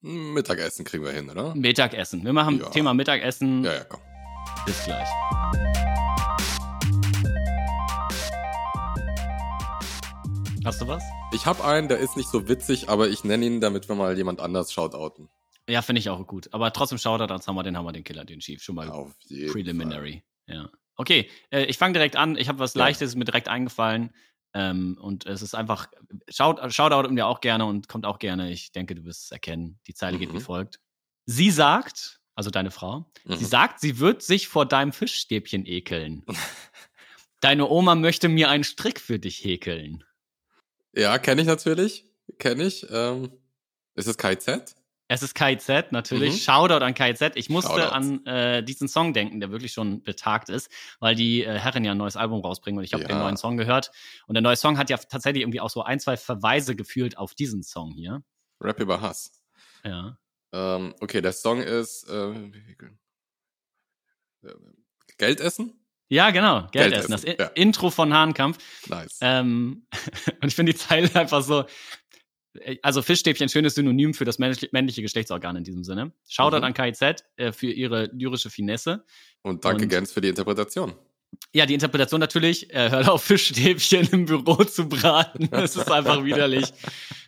Mittagessen 0.00 0.86
kriegen 0.86 1.04
wir 1.04 1.12
hin, 1.12 1.28
oder? 1.28 1.54
Mittagessen. 1.54 2.24
Wir 2.24 2.32
machen 2.32 2.58
Ja. 2.60 2.70
Thema 2.70 2.94
Mittagessen. 2.94 3.64
Ja, 3.64 3.74
ja, 3.74 3.84
komm. 3.84 4.00
Bis 4.64 4.82
gleich. 4.84 5.08
Hast 10.64 10.80
du 10.80 10.86
was? 10.88 11.02
Ich 11.32 11.44
habe 11.44 11.62
einen, 11.64 11.88
der 11.88 11.98
ist 11.98 12.16
nicht 12.16 12.30
so 12.30 12.48
witzig, 12.48 12.88
aber 12.88 13.08
ich 13.08 13.24
nenne 13.24 13.44
ihn, 13.44 13.60
damit 13.60 13.88
wir 13.90 13.94
mal 13.94 14.16
jemand 14.16 14.40
anders 14.40 14.72
shoutouten. 14.72 15.28
Ja, 15.68 15.82
finde 15.82 16.00
ich 16.00 16.08
auch 16.10 16.26
gut. 16.26 16.48
Aber 16.52 16.72
trotzdem 16.72 16.98
Shoutout 16.98 17.30
ans 17.32 17.46
Hammer, 17.46 17.62
den 17.62 17.76
Hammer, 17.76 17.92
den 17.92 18.04
Killer, 18.04 18.24
den 18.24 18.40
Chief. 18.40 18.62
Schon 18.62 18.74
mal 18.74 18.90
Auf 18.90 19.12
jeden 19.28 19.52
preliminary. 19.52 20.22
Ja. 20.52 20.70
Okay, 20.96 21.30
äh, 21.50 21.64
ich 21.64 21.78
fange 21.78 21.94
direkt 21.94 22.16
an. 22.16 22.36
Ich 22.36 22.48
habe 22.48 22.58
was 22.58 22.74
Ja. 22.74 22.80
Leichtes, 22.80 23.14
mir 23.14 23.24
direkt 23.24 23.48
eingefallen. 23.48 24.12
Ähm, 24.52 24.98
und 25.00 25.26
es 25.26 25.42
ist 25.42 25.54
einfach, 25.54 25.88
Shout, 26.28 26.56
Shoutout 26.70 27.08
mir 27.12 27.26
auch 27.26 27.40
gerne 27.40 27.64
und 27.66 27.88
kommt 27.88 28.04
auch 28.04 28.18
gerne. 28.18 28.50
Ich 28.50 28.72
denke, 28.72 28.94
du 28.96 29.04
wirst 29.04 29.24
es 29.26 29.30
erkennen. 29.30 29.78
Die 29.86 29.94
Zeile 29.94 30.18
geht 30.18 30.32
Mhm. 30.32 30.38
wie 30.38 30.40
folgt. 30.40 30.80
Sie 31.26 31.50
sagt, 31.50 32.20
also 32.34 32.50
deine 32.50 32.70
Frau, 32.72 33.10
Mhm. 33.24 33.36
sie 33.36 33.44
sagt, 33.44 33.80
sie 33.80 33.98
wird 34.00 34.22
sich 34.22 34.48
vor 34.48 34.66
deinem 34.66 34.92
Fischstäbchen 34.92 35.66
ekeln. 35.66 36.24
Deine 37.40 37.68
Oma 37.70 37.94
möchte 37.94 38.28
mir 38.28 38.50
einen 38.50 38.64
Strick 38.64 39.00
für 39.00 39.18
dich 39.18 39.42
häkeln. 39.44 40.04
Ja, 40.94 41.16
kenne 41.18 41.40
ich 41.40 41.46
natürlich. 41.46 42.04
Kenne 42.38 42.64
ich. 42.64 42.86
Ähm, 42.90 43.32
ist 43.94 44.08
es 44.08 44.18
KZ? 44.18 44.74
Es 45.12 45.24
ist 45.24 45.34
KZ, 45.34 45.90
natürlich. 45.90 46.34
Mhm. 46.34 46.38
Shoutout 46.38 46.84
an 46.84 46.94
KZ. 46.94 47.32
Ich 47.34 47.50
musste 47.50 47.72
Shoutouts. 47.72 47.90
an 47.92 48.24
äh, 48.26 48.62
diesen 48.62 48.86
Song 48.86 49.12
denken, 49.12 49.40
der 49.40 49.50
wirklich 49.50 49.72
schon 49.72 50.04
betagt 50.04 50.48
ist, 50.48 50.70
weil 51.00 51.16
die 51.16 51.42
äh, 51.42 51.58
Herren 51.58 51.84
ja 51.84 51.90
ein 51.90 51.98
neues 51.98 52.14
Album 52.14 52.42
rausbringen 52.42 52.78
und 52.78 52.84
ich 52.84 52.92
habe 52.92 53.02
Ja. 53.02 53.08
den 53.08 53.18
neuen 53.18 53.36
Song 53.36 53.56
gehört. 53.56 53.90
Und 54.28 54.34
der 54.34 54.42
neue 54.42 54.54
Song 54.54 54.78
hat 54.78 54.88
ja 54.88 54.96
tatsächlich 54.98 55.42
irgendwie 55.42 55.60
auch 55.60 55.68
so 55.68 55.82
ein, 55.82 55.98
zwei 55.98 56.16
Verweise 56.16 56.76
gefühlt 56.76 57.18
auf 57.18 57.34
diesen 57.34 57.64
Song 57.64 57.90
hier. 57.92 58.22
Rap 58.60 58.78
über 58.78 59.00
Hass. 59.00 59.32
Ja. 59.82 60.16
Ähm, 60.52 60.94
okay, 61.00 61.20
der 61.20 61.32
Song 61.32 61.60
ist 61.60 62.08
äh, 62.08 62.32
Geld 65.18 65.40
essen? 65.40 65.76
Ja, 66.08 66.30
genau. 66.30 66.62
Geld, 66.72 66.72
Geld 66.72 66.94
essen. 66.94 67.10
Das 67.12 67.24
essen, 67.24 67.34
I 67.36 67.42
ja. 67.42 67.46
Intro 67.54 67.90
von 67.90 68.12
Hahnkampf. 68.12 68.58
Nice. 68.88 69.18
Ähm, 69.22 69.86
und 70.40 70.48
ich 70.48 70.54
finde 70.54 70.72
die 70.72 70.78
Zeile 70.78 71.12
einfach 71.14 71.42
so. 71.42 71.64
Also 72.82 73.02
Fischstäbchen, 73.02 73.48
schönes 73.48 73.74
Synonym 73.76 74.12
für 74.14 74.24
das 74.24 74.38
männliche, 74.38 75.02
Geschlechtsorgan 75.02 75.56
in 75.56 75.64
diesem 75.64 75.84
Sinne. 75.84 76.12
Shoutout 76.28 76.58
Mhm. 76.58 76.64
an 76.64 76.74
KIZ 76.74 77.02
äh, 77.36 77.52
für 77.52 77.70
ihre 77.70 78.06
lyrische 78.12 78.50
Finesse. 78.50 79.04
Und 79.42 79.64
danke, 79.64 79.84
und- 79.84 79.88
Gens, 79.88 80.10
für 80.12 80.20
die 80.20 80.28
Interpretation. 80.28 80.94
Ja, 81.52 81.64
die 81.64 81.74
Interpretation 81.74 82.18
natürlich, 82.18 82.70
äh, 82.74 82.90
hört 82.90 83.08
auf, 83.08 83.22
Fischstäbchen 83.24 84.08
im 84.10 84.24
Büro 84.26 84.64
zu 84.64 84.88
braten. 84.88 85.48
Es 85.52 85.76
ist 85.76 85.90
einfach 85.90 86.24
widerlich. 86.24 86.72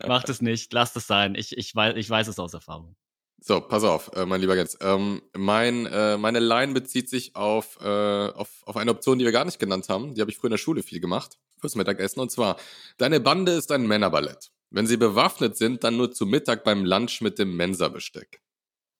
Macht 0.06 0.28
es 0.28 0.42
nicht, 0.42 0.72
lasst 0.72 0.96
es 0.96 1.06
sein. 1.06 1.34
Ich, 1.36 1.56
ich, 1.56 1.72
weiß, 1.74 1.94
ich 1.96 2.10
weiß 2.10 2.26
es 2.28 2.38
aus 2.40 2.52
Erfahrung. 2.52 2.96
So, 3.44 3.60
pass 3.60 3.82
auf, 3.84 4.10
äh, 4.14 4.24
mein 4.24 4.40
lieber 4.40 4.54
Gens. 4.54 4.76
Ähm, 4.80 5.20
mein, 5.36 5.86
äh, 5.86 6.16
meine 6.16 6.38
Line 6.38 6.72
bezieht 6.74 7.08
sich 7.08 7.34
auf, 7.34 7.76
äh, 7.80 7.84
auf, 7.86 8.48
auf 8.66 8.76
eine 8.76 8.92
Option, 8.92 9.18
die 9.18 9.24
wir 9.24 9.32
gar 9.32 9.44
nicht 9.44 9.58
genannt 9.58 9.88
haben. 9.88 10.14
Die 10.14 10.20
habe 10.20 10.30
ich 10.30 10.36
früher 10.36 10.48
in 10.48 10.52
der 10.52 10.58
Schule 10.58 10.82
viel 10.84 11.00
gemacht, 11.00 11.38
fürs 11.60 11.74
Mittagessen. 11.74 12.20
Und 12.20 12.30
zwar, 12.30 12.56
deine 12.98 13.18
Bande 13.18 13.50
ist 13.52 13.72
ein 13.72 13.84
Männerballett. 13.86 14.51
Wenn 14.72 14.86
sie 14.86 14.96
bewaffnet 14.96 15.56
sind, 15.56 15.84
dann 15.84 15.96
nur 15.96 16.12
zu 16.12 16.24
Mittag 16.26 16.64
beim 16.64 16.84
Lunch 16.84 17.20
mit 17.20 17.38
dem 17.38 17.56
Mensa-Besteck. 17.56 18.40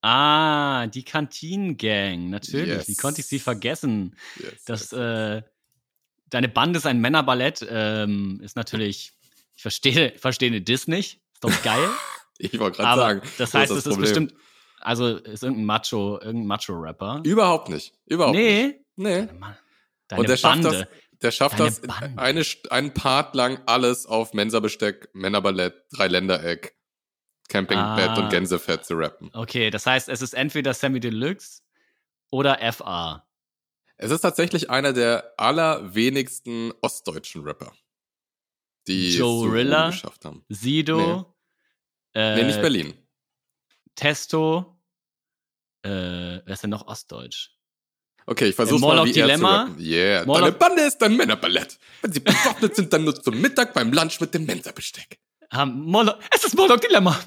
Ah, 0.02 0.86
die 0.88 1.04
Kantinengang, 1.04 2.28
natürlich. 2.30 2.68
Yes. 2.68 2.88
Wie 2.88 2.96
konnte 2.96 3.20
ich 3.20 3.26
sie 3.26 3.38
vergessen? 3.38 4.16
Yes, 4.36 4.64
Das, 4.64 4.90
yes. 4.90 4.92
äh, 4.92 5.42
deine 6.28 6.48
Band 6.48 6.76
ist 6.76 6.86
ein 6.86 7.00
Männerballett, 7.00 7.64
ähm, 7.70 8.40
ist 8.42 8.56
natürlich, 8.56 9.12
ich 9.54 9.62
verstehe, 9.62 10.12
verstehe 10.18 10.60
Diss 10.60 10.88
nicht. 10.88 11.20
Ist 11.34 11.44
doch 11.44 11.62
geil. 11.62 11.88
ich 12.38 12.58
wollte 12.58 12.78
gerade 12.78 13.00
sagen, 13.00 13.22
das 13.38 13.54
heißt, 13.54 13.70
es 13.70 13.78
ist 13.78 13.84
Problem? 13.84 14.00
bestimmt, 14.00 14.34
also 14.80 15.16
ist 15.18 15.42
irgendein 15.44 15.66
Macho, 15.66 16.18
irgendein 16.20 16.46
Macho-Rapper. 16.48 17.22
Überhaupt 17.24 17.68
nicht. 17.68 17.94
Überhaupt 18.06 18.36
nicht. 18.36 18.44
Nee. 18.96 19.20
Nee. 19.22 19.28
Mann, 19.38 19.56
Deine 20.08 20.20
Und 20.20 20.28
der 20.28 20.36
schafft 20.36 20.62
Bande. 20.62 20.78
das, 20.80 20.88
der 21.22 21.30
schafft 21.30 21.58
Deine 21.58 21.70
das 21.70 21.80
Bande. 21.80 22.20
eine, 22.20 22.42
einen 22.70 22.94
Part 22.94 23.34
lang 23.34 23.60
alles 23.66 24.06
auf 24.06 24.34
Mensa-Besteck, 24.34 25.10
Männerballett, 25.14 25.74
Dreiländereck, 25.92 26.76
Campingbett 27.48 28.08
Ah. 28.10 28.18
und 28.24 28.30
Gänsefett 28.30 28.84
zu 28.84 28.94
rappen. 28.94 29.30
Okay, 29.34 29.70
das 29.70 29.86
heißt, 29.86 30.08
es 30.08 30.22
ist 30.22 30.32
entweder 30.34 30.74
Sammy 30.74 31.00
Deluxe 31.00 31.62
oder 32.30 32.58
FA. 32.72 33.26
Es 33.96 34.10
ist 34.10 34.22
tatsächlich 34.22 34.70
einer 34.70 34.92
der 34.92 35.32
allerwenigsten 35.36 36.72
ostdeutschen 36.80 37.42
Rapper, 37.44 37.72
die 38.88 39.10
es 39.10 39.16
Joe 39.16 39.46
so 39.48 39.52
Rilla? 39.52 39.86
geschafft 39.90 40.24
haben. 40.24 40.44
Sido, 40.48 41.34
Äh, 42.14 42.34
nee, 42.36 42.44
nicht 42.44 42.60
Berlin. 42.60 42.94
Testo. 43.94 44.78
Äh, 45.82 45.88
wer 46.44 46.48
ist 46.48 46.62
denn 46.62 46.70
noch 46.70 46.86
Ostdeutsch? 46.86 47.50
Okay, 48.26 48.46
ich 48.50 48.54
versuch's 48.54 48.80
Äh, 48.82 48.86
mal 48.86 48.96
wie 49.04 49.10
er 49.10 49.12
zu 49.12 49.12
Dilemma? 49.20 49.68
Yeah. 49.78 50.24
Morlock- 50.24 50.40
Deine 50.40 50.52
Bande 50.52 50.82
ist 50.82 51.02
ein 51.02 51.16
Männerballett. 51.16 51.78
Wenn 52.02 52.12
sie 52.12 52.20
bewaffnet 52.20 52.76
sind, 52.76 52.92
dann 52.92 53.04
nur 53.04 53.14
zum 53.20 53.40
Mittag 53.40 53.74
beim 53.74 53.92
Lunch 53.92 54.20
mit 54.20 54.32
dem 54.34 54.44
Mensa-Besteck. 54.46 55.18
haben 55.50 55.80
Morlock, 55.82 56.18
es 56.34 56.44
ist 56.44 56.54
Morlock 56.56 56.80
Dilemma. 56.80 57.18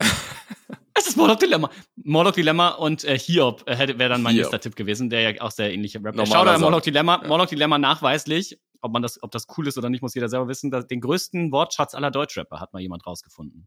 es 0.94 1.06
ist 1.06 1.16
Morlock 1.16 1.38
Dilemma. 1.40 1.70
Morlock 1.96 2.34
Dilemma 2.34 2.68
und 2.70 3.04
äh, 3.04 3.18
Hiob 3.18 3.62
äh, 3.68 3.78
wäre 3.98 4.10
dann 4.10 4.22
mein 4.22 4.34
Hiob. 4.34 4.44
nächster 4.46 4.60
Tipp 4.60 4.76
gewesen, 4.76 5.08
der 5.10 5.20
ja 5.32 5.40
auch 5.40 5.50
sehr 5.50 5.72
ähnliche 5.72 5.98
Rap. 6.02 6.14
Normaler 6.14 6.26
Schau 6.26 6.44
da. 6.44 6.58
Morlock 6.58 6.82
Dilemma. 6.82 7.20
Ja. 7.22 7.28
Morlock 7.28 7.48
Dilemma 7.48 7.78
nachweislich, 7.78 8.58
ob 8.80 8.92
man 8.92 9.02
das, 9.02 9.22
ob 9.22 9.30
das 9.30 9.46
cool 9.56 9.66
ist 9.68 9.78
oder 9.78 9.88
nicht, 9.88 10.02
muss 10.02 10.14
jeder 10.14 10.28
selber 10.28 10.48
wissen. 10.48 10.70
dass 10.70 10.86
Den 10.86 11.00
größten 11.00 11.52
Wortschatz 11.52 11.94
aller 11.94 12.10
Deutschrapper 12.10 12.60
hat 12.60 12.72
mal 12.72 12.80
jemand 12.80 13.06
rausgefunden. 13.06 13.66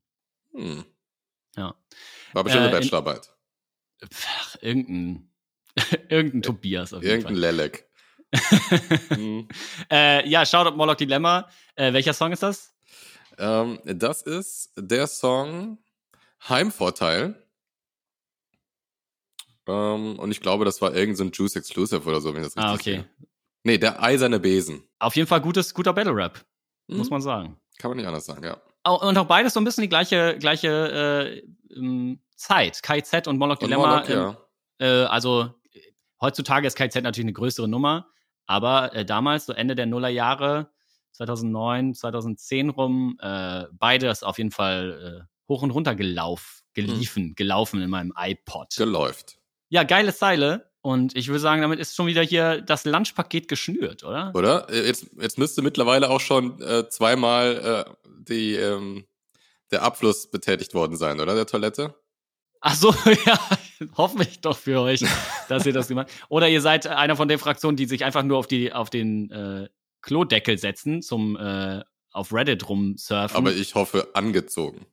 Hm. 0.54 0.84
Ja. 1.56 1.76
War 2.34 2.43
bestimmt 2.43 2.65
eine 2.65 2.76
Äh, 2.76 2.80
Bachelorarbeit. 2.80 3.30
Pff, 4.12 4.58
irgendein, 4.62 5.30
irgendein 6.09 6.41
Tobias 6.41 6.93
auf 6.93 7.01
jeden 7.03 7.13
Irgendein 7.15 7.36
Lelek. 7.36 7.89
hm. 9.09 9.47
Fall. 9.49 9.88
Äh, 9.91 10.27
ja, 10.29 10.45
Shoutout 10.45 10.75
Morlock 10.75 10.97
Dilemma. 10.97 11.47
Äh, 11.75 11.93
welcher 11.93 12.13
Song 12.13 12.31
ist 12.31 12.43
das? 12.43 12.73
ähm, 13.38 13.79
das 13.86 14.21
ist 14.23 14.71
der 14.77 15.07
Song 15.07 15.77
Heimvorteil. 16.49 17.36
Ähm, 19.67 20.19
und 20.19 20.31
ich 20.31 20.41
glaube, 20.41 20.65
das 20.65 20.81
war 20.81 20.93
irgendein 20.93 21.15
so 21.15 21.23
ein 21.25 21.31
Juice 21.31 21.55
Exclusive 21.55 22.07
oder 22.07 22.19
so, 22.21 22.33
wenn 22.33 22.41
ich 22.43 22.47
das 22.53 22.57
richtig 22.57 22.69
Ah, 22.71 22.73
okay. 22.73 22.95
sehe. 23.17 23.27
Nee, 23.63 23.77
der 23.77 24.03
eiserne 24.03 24.39
Besen. 24.39 24.83
Auf 24.99 25.15
jeden 25.15 25.27
Fall 25.27 25.39
gutes, 25.41 25.73
guter 25.73 25.93
Battle 25.93 26.13
Rap, 26.15 26.43
Hm? 26.89 26.97
muss 26.97 27.09
man 27.09 27.21
sagen. 27.21 27.57
Kann 27.77 27.89
man 27.91 27.97
nicht 27.97 28.07
anders 28.07 28.25
sagen, 28.25 28.43
ja. 28.43 28.62
Au- 28.83 29.07
Und 29.07 29.17
auch 29.17 29.25
beides 29.25 29.53
so 29.53 29.62
ein 29.62 29.63
bisschen 29.63 29.83
die 29.83 29.89
gleiche, 29.89 30.38
gleiche 30.38 31.41
äh, 31.71 32.17
Zeit. 32.36 32.83
KZ 32.83 33.27
und 33.27 33.38
Morlock 33.38 33.62
Und 33.62 33.69
Dilemma. 33.69 33.88
Morlock, 33.88 34.09
ähm, 34.09 34.36
ja. 34.81 35.03
äh, 35.03 35.05
also 35.05 35.53
heutzutage 36.23 36.65
ist 36.65 36.75
KZ 36.75 37.03
natürlich 37.03 37.25
eine 37.25 37.33
größere 37.33 37.67
Nummer, 37.67 38.07
aber 38.47 38.95
äh, 38.95 39.05
damals, 39.05 39.45
so 39.45 39.53
Ende 39.53 39.75
der 39.75 39.86
Nullerjahre, 39.86 40.71
2009, 41.12 41.93
2010 41.93 42.69
rum, 42.69 43.17
äh, 43.21 43.65
beides 43.73 44.23
auf 44.23 44.39
jeden 44.39 44.51
Fall 44.51 45.27
äh, 45.29 45.33
hoch 45.47 45.62
und 45.62 45.71
runter 45.71 45.93
gelaufen, 45.93 46.63
geliefen, 46.73 47.36
gelaufen 47.36 47.81
in 47.81 47.89
meinem 47.89 48.13
iPod. 48.17 48.75
Geläuft. 48.75 49.38
ja, 49.69 49.83
geile 49.83 50.13
Zeile. 50.15 50.71
Und 50.81 51.15
ich 51.15 51.29
würde 51.29 51.39
sagen, 51.39 51.62
damit 51.62 51.79
ist 51.79 51.95
schon 51.95 52.07
wieder 52.07 52.21
hier 52.21 52.62
das 52.62 52.83
Lunchpaket 52.83 53.47
geschnürt, 53.47 54.03
oder? 54.03 54.31
Oder? 54.36 54.69
Äh, 54.69 54.86
Jetzt, 54.88 55.07
jetzt 55.17 55.38
müsste 55.38 55.62
mittlerweile 55.62 56.09
auch 56.09 56.19
schon 56.19 56.62
äh, 56.62 56.89
zweimal 56.89 57.86
äh, 57.88 58.09
die, 58.27 58.55
ähm, 58.55 59.05
der 59.71 59.83
Abfluss 59.83 60.29
betätigt 60.29 60.73
worden 60.73 60.97
sein, 60.97 61.21
oder? 61.21 61.36
Der 61.36 61.45
Toilette? 61.45 61.95
Ach 62.65 62.76
so, 62.76 62.95
ja, 63.26 63.38
hoffe 63.97 64.23
ich 64.23 64.39
doch 64.39 64.58
für 64.58 64.80
euch, 64.80 65.04
dass 65.49 65.65
ihr 65.65 65.73
das 65.73 65.89
gemacht 65.89 66.10
Oder 66.30 66.47
ihr 66.47 66.62
seid 66.62 66.88
einer 66.88 67.17
von 67.17 67.28
den 67.28 67.38
Fraktionen, 67.38 67.76
die 67.76 67.86
sich 67.86 68.06
einfach 68.06 68.23
nur 68.23 68.38
auf, 68.38 68.47
die, 68.47 68.71
auf 68.71 68.89
den 68.89 69.30
äh, 69.32 69.67
Klodeckel 70.02 70.58
setzen, 70.58 71.02
zum 71.02 71.36
äh, 71.36 71.82
auf 72.13 72.32
Reddit 72.32 72.67
rumsurfen. 72.69 73.36
Aber 73.36 73.52
ich 73.52 73.76
hoffe 73.76 74.08
angezogen. 74.13 74.86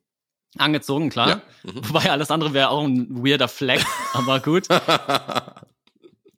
Angezogen, 0.57 1.09
klar. 1.09 1.29
Ja. 1.29 1.41
Mhm. 1.63 1.89
Wobei 1.89 2.11
alles 2.11 2.29
andere 2.29 2.53
wäre 2.53 2.69
auch 2.69 2.83
ein 2.83 3.07
weirder 3.23 3.47
Fleck, 3.47 3.85
aber 4.13 4.39
gut. 4.41 4.67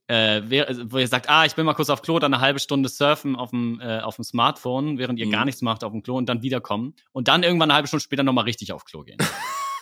Äh, 0.08 0.42
wer, 0.48 0.68
wo 0.92 0.98
ihr 0.98 1.08
sagt, 1.08 1.30
ah, 1.30 1.46
ich 1.46 1.56
bin 1.56 1.66
mal 1.66 1.74
kurz 1.76 1.90
auf 1.90 2.02
Klo, 2.02 2.20
dann 2.20 2.34
eine 2.34 2.42
halbe 2.44 2.60
Stunde 2.60 2.90
surfen 2.90 3.38
auf 3.38 3.52
dem, 3.52 3.80
äh, 3.80 4.02
auf 4.02 4.18
dem 4.18 4.26
Smartphone, 4.26 4.98
während 4.98 5.18
ihr 5.18 5.28
Mhm. 5.28 5.32
gar 5.32 5.46
nichts 5.46 5.62
macht 5.62 5.86
auf 5.86 5.94
dem 5.94 6.04
Klo 6.04 6.18
und 6.18 6.28
dann 6.28 6.42
wiederkommen 6.44 6.94
und 7.14 7.30
dann 7.30 7.42
irgendwann 7.42 7.72
eine 7.72 7.76
halbe 7.76 7.88
Stunde 7.88 8.04
später 8.04 8.22
nochmal 8.22 8.44
richtig 8.44 8.74
auf 8.74 8.84
Klo 8.84 9.04
gehen. 9.04 9.18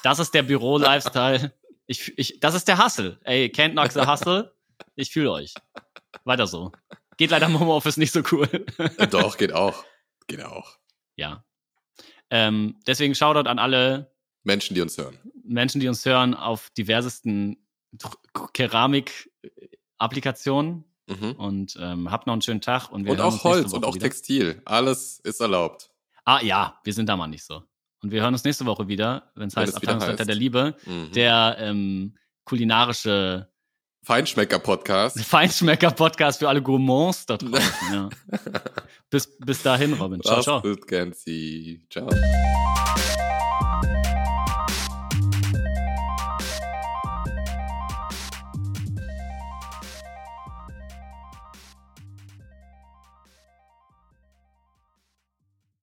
Das 0.03 0.19
ist 0.19 0.33
der 0.33 0.43
Büro-Lifestyle. 0.43 1.53
Ich, 1.87 2.13
ich, 2.17 2.39
das 2.39 2.55
ist 2.55 2.67
der 2.67 2.83
Hustle. 2.83 3.19
Ey, 3.23 3.51
can't 3.53 3.71
knock 3.71 3.91
the 3.91 4.01
hustle. 4.07 4.53
Ich 4.95 5.11
fühle 5.11 5.31
euch. 5.31 5.53
Weiter 6.23 6.47
so. 6.47 6.71
Geht 7.17 7.31
leider 7.31 7.47
im 7.47 7.59
Homeoffice 7.59 7.97
nicht 7.97 8.13
so 8.13 8.21
cool. 8.31 8.47
Doch, 9.09 9.37
geht 9.37 9.51
auch. 9.53 9.83
Geht 10.27 10.43
auch. 10.43 10.77
ja. 11.15 11.43
Ähm, 12.29 12.79
deswegen 12.87 13.13
Shoutout 13.13 13.49
an 13.49 13.59
alle 13.59 14.15
Menschen, 14.43 14.73
die 14.73 14.79
uns 14.81 14.97
hören. 14.97 15.19
Menschen, 15.43 15.81
die 15.81 15.87
uns 15.89 16.05
hören, 16.05 16.33
auf 16.33 16.69
diversesten 16.71 17.57
Keramik-Applikationen. 18.53 20.85
Mhm. 21.07 21.31
Und 21.33 21.77
ähm, 21.79 22.09
habt 22.09 22.25
noch 22.27 22.33
einen 22.33 22.41
schönen 22.41 22.61
Tag. 22.61 22.89
Und, 22.89 23.03
wir 23.03 23.11
Und 23.11 23.19
auch 23.19 23.43
Holz 23.43 23.73
und 23.73 23.83
auch 23.83 23.95
wieder. 23.95 24.05
Textil. 24.05 24.61
Alles 24.65 25.19
ist 25.19 25.41
erlaubt. 25.41 25.91
Ah 26.23 26.39
ja, 26.41 26.79
wir 26.83 26.93
sind 26.93 27.09
da 27.09 27.17
mal 27.17 27.27
nicht 27.27 27.43
so. 27.43 27.63
Und 28.03 28.11
wir 28.11 28.21
hören 28.21 28.33
uns 28.33 28.43
nächste 28.43 28.65
Woche 28.65 28.87
wieder, 28.87 29.31
wenn 29.35 29.47
es 29.47 29.55
heißt 29.55 29.75
Abteilungsleiter 29.75 30.25
der 30.25 30.35
Liebe, 30.35 30.75
Mhm. 30.85 31.11
der 31.13 31.55
ähm, 31.59 32.17
kulinarische 32.45 33.47
Feinschmecker-Podcast. 34.03 35.19
Feinschmecker-Podcast 35.23 36.39
für 36.39 36.49
alle 36.49 36.61
Gourmands 36.61 37.25
da 37.27 37.37
draußen. 37.37 37.61
ja. 37.93 38.09
bis, 39.11 39.37
bis 39.37 39.61
dahin, 39.61 39.93
Robin. 39.93 40.21
Ciao, 40.21 40.35
Mach's 40.37 40.45
ciao. 40.45 40.61
gut. 40.61 40.87
Ciao. 41.91 42.09